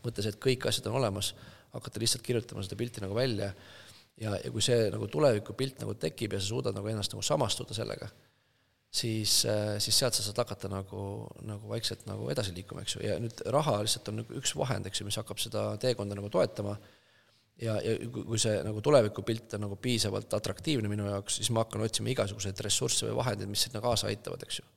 [0.04, 1.32] mõtta see, et kõik asjad on olemas,
[1.74, 3.54] hakata lihtsalt kirjutama seda pilti nagu välja.
[4.20, 7.76] Ja, ja kui see nagu tulevikupilt nagu tekib ja sa suudad nagu ennast nagu samastuda
[7.76, 8.08] sellega,
[8.88, 9.42] siis,
[9.84, 11.02] siis sealt sa saad hakata nagu,
[11.44, 14.88] nagu vaikselt nagu edasi liikuma, eks ju, ja nüüd raha lihtsalt on nagu üks vahend,
[14.88, 16.78] eks ju, mis hakkab seda teekonda nagu toetama
[17.62, 21.86] ja, ja kui see nagu tulevikupilt on nagu piisavalt atraktiivne minu jaoks, siis ma hakkan
[21.86, 24.68] otsima igasuguseid ressursse või vahendeid, mis sinna kaasa aitavad, eks ju.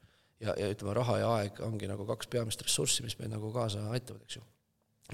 [0.47, 3.83] ja, ja ütleme, raha ja aeg ongi nagu kaks peamist ressurssi, mis meid nagu kaasa
[3.95, 4.45] aitavad, eks ju.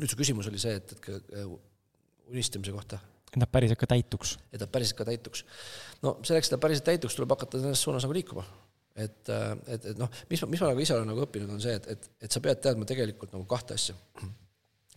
[0.00, 1.34] nüüd su küsimus oli see, et, et
[2.28, 3.00] unistamise kohta.
[3.32, 4.36] et nad päriselt ka täituks?
[4.52, 5.44] et nad päriselt ka täituks.
[6.04, 8.44] no selleks, et nad päriselt täituks, tuleb hakata selles suunas nagu liikuma.
[8.94, 9.32] et,
[9.66, 11.88] et, et noh, mis ma, mis ma nagu ise olen nagu õppinud, on see, et,
[11.96, 13.96] et, et sa pead teadma tegelikult nagu kahte asja.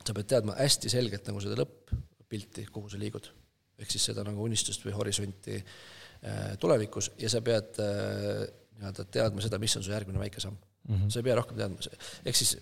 [0.04, 1.96] sa pead teadma hästi selgelt nagu seda lõpp,
[2.30, 3.30] pilti, kuhu sa liigud.
[3.78, 8.48] ehk siis seda nagu unistust või horisonti äh, tulevikus ja sa pead äh,
[8.78, 10.96] nii-öelda teadma seda, mis on su järgmine väike samm mm.
[10.96, 11.10] -hmm.
[11.14, 12.58] sa ei pea rohkem teadma, ehk siis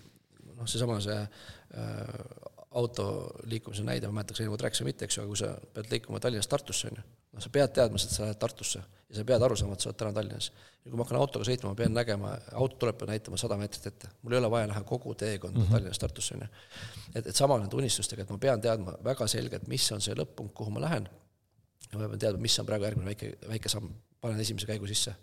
[0.56, 3.06] noh, seesama see äh, auto
[3.48, 5.52] liikumise näide, ma ei mäleta, kas eelmine kord rääkisime mitte, eks ju, aga kui sa
[5.74, 7.04] pead liikuma Tallinnast Tartusse, on ju,
[7.36, 9.90] noh, sa pead teadma, et sa lähed Tartusse ja sa pead aru saama, et sa
[9.90, 10.48] oled täna Tallinnas.
[10.84, 14.10] ja kui ma hakkan autoga sõitma, ma pean nägema, auto tuleb näitama sada meetrit ette,
[14.22, 15.76] mul ei ole vaja näha kogu teekonda mm -hmm.
[15.76, 16.48] Tallinnast Tartusse, on ju.
[17.14, 20.52] et, et sama nende unistustega, et ma pean teadma väga selgelt, mis on see lõpp-punkt,
[20.54, 21.08] kuhu ma lähen,
[21.92, 25.14] ja ma pean teadma, mis on praegu järgmine väike, väike samm, panen esimese käigu sisse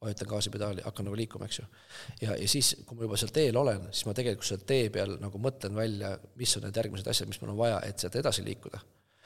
[0.00, 1.64] vajutan gaasipedaali, hakkan nagu liikuma, eks ju.
[2.20, 5.16] ja, ja siis, kui ma juba seal teel olen, siis ma tegelikult seal tee peal
[5.20, 8.44] nagu mõtlen välja, mis on need järgmised asjad, mis mul on vaja, et sealt edasi
[8.44, 8.80] liikuda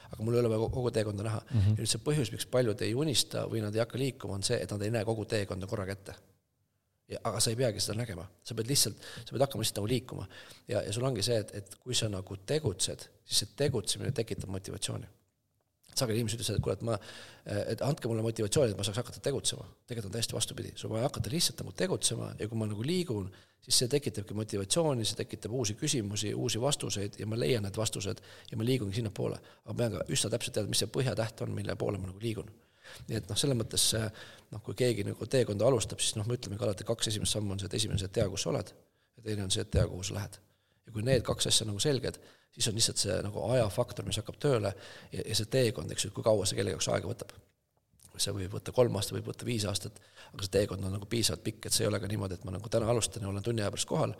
[0.09, 1.59] aga mul ei ole vaja kogu teekonda näha mm.
[1.59, 1.77] -hmm.
[1.77, 4.57] ja nüüd see põhjus, miks paljud ei unista või nad ei hakka liikuma, on see,
[4.63, 6.15] et nad ei näe kogu teekonda korraga ette.
[7.09, 9.87] ja aga sa ei peagi seda nägema, sa pead lihtsalt, sa pead hakkama lihtsalt nagu
[9.87, 10.27] liikuma.
[10.67, 14.49] ja, ja sul ongi see, et, et kui sa nagu tegutsed, siis see tegutsemine tekitab
[14.49, 15.07] motivatsiooni.
[15.99, 16.97] Sageli inimesed ütlesid, et kuule, et ma,
[17.73, 19.67] et andke mulle motivatsiooni, et ma saaks hakata tegutsema.
[19.87, 22.85] tegelikult on täiesti vastupidi, sul on vaja hakata lihtsalt nagu tegutsema ja kui ma nagu
[22.85, 23.29] liigun,
[23.65, 28.23] siis see tekitabki motivatsiooni, see tekitab uusi küsimusi, uusi vastuseid ja ma leian need vastused
[28.51, 29.39] ja ma liigungi sinnapoole.
[29.65, 32.21] aga ma pean ka üsna täpselt teadma, mis see põhjatäht on, mille poole ma nagu
[32.23, 32.49] liigun.
[33.07, 33.85] nii et noh, selles mõttes
[34.51, 37.59] noh, kui keegi nagu teekonda alustab, siis noh, me ütlemegi alati, kaks esimest sammu on
[37.61, 38.71] see, et esimene see, et tea, kus sa oled,
[39.19, 40.39] ja teine on see, et tea, kuhu sa lähed.
[40.87, 42.17] ja kui need kaks asja nagu selged,
[42.51, 44.73] siis on lihtsalt see nagu ajafaktor, mis hakkab tööle
[45.11, 47.35] ja, ja see teekond, eks ju, kui kaua see kellegi jaoks aega võtab.
[48.19, 49.99] see võib võtta kolm aastat, võib võtta viis aastat,
[50.33, 52.51] aga see teekond on nagu piisavalt pikk, et see ei ole ka niimoodi, et ma
[52.51, 54.15] nagu täna alustan ja olen tunni aja pärast kohal,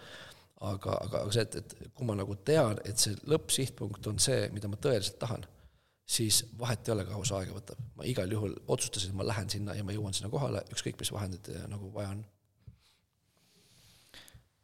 [0.62, 4.46] aga, aga, aga see, et, et kui ma nagu tean, et see lõppsihtpunkt on see,
[4.56, 5.44] mida ma tõeliselt tahan,
[6.10, 7.84] siis vahet ei ole, kaua see aega võtab.
[8.00, 11.12] ma igal juhul otsustasin, et ma lähen sinna ja ma jõuan sinna kohale, ükskõik mis
[11.12, 12.24] vahendid nagu vaja on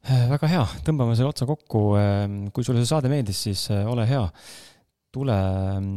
[0.05, 1.83] väga hea, tõmbame selle otsa kokku.
[1.99, 4.21] Ähm, kui sulle see saade meeldis, siis äh, ole hea,
[5.15, 5.37] tule,
[5.77, 5.89] ähm,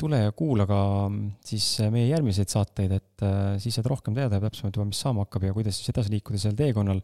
[0.00, 3.26] tule ja kuula ka ähm, siis äh, meie järgmiseid saateid, et
[3.62, 6.58] siis saad rohkem teada täpsemalt juba, mis saama hakkab ja kuidas siis edasi liikuda seal
[6.58, 7.00] teekonnal.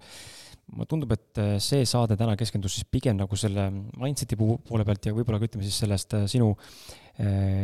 [0.73, 5.15] Mulle tundub, et see saade täna keskendus siis pigem nagu selle mindset'i poole pealt ja
[5.17, 6.53] võib-olla ka ütleme siis sellest sinu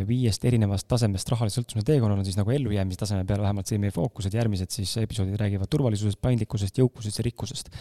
[0.07, 3.94] viiest erinevast tasemest rahalise sõltuvuse teekonnal on siis nagu ellujäämise taseme peal vähemalt see meie
[3.94, 7.72] fookus, et järgmised siis episoodid räägivad turvalisusest, paindlikkusest, jõukusest ja rikkusest.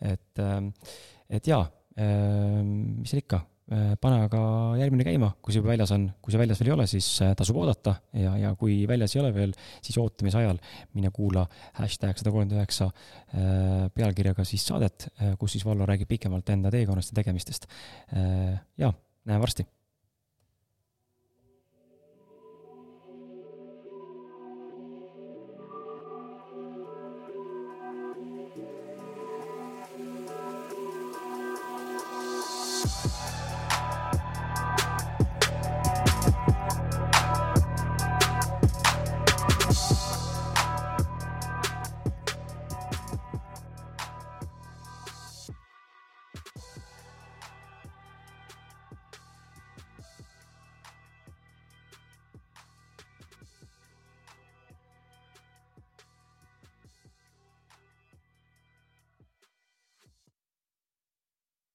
[0.00, 0.70] Et, ähm,
[1.28, 1.66] et jaa,
[2.00, 4.40] ähm, mis seal ikka, äh, pane aga
[4.80, 7.34] järgmine käima, kui see juba väljas on, kui see väljas veel ei ole, siis äh,
[7.36, 9.52] tasub oodata ja, ja kui väljas ei ole veel,
[9.84, 10.60] siis ootamise ajal
[10.96, 11.44] mine kuula
[11.76, 15.10] hashtag sada kolmkümmend üheksa äh, pealkirjaga siis saadet,
[15.40, 17.68] kus siis Vallo räägib pikemalt enda teekonnast ja tegemistest.
[18.80, 18.92] jaa,
[19.28, 19.66] näeme varsti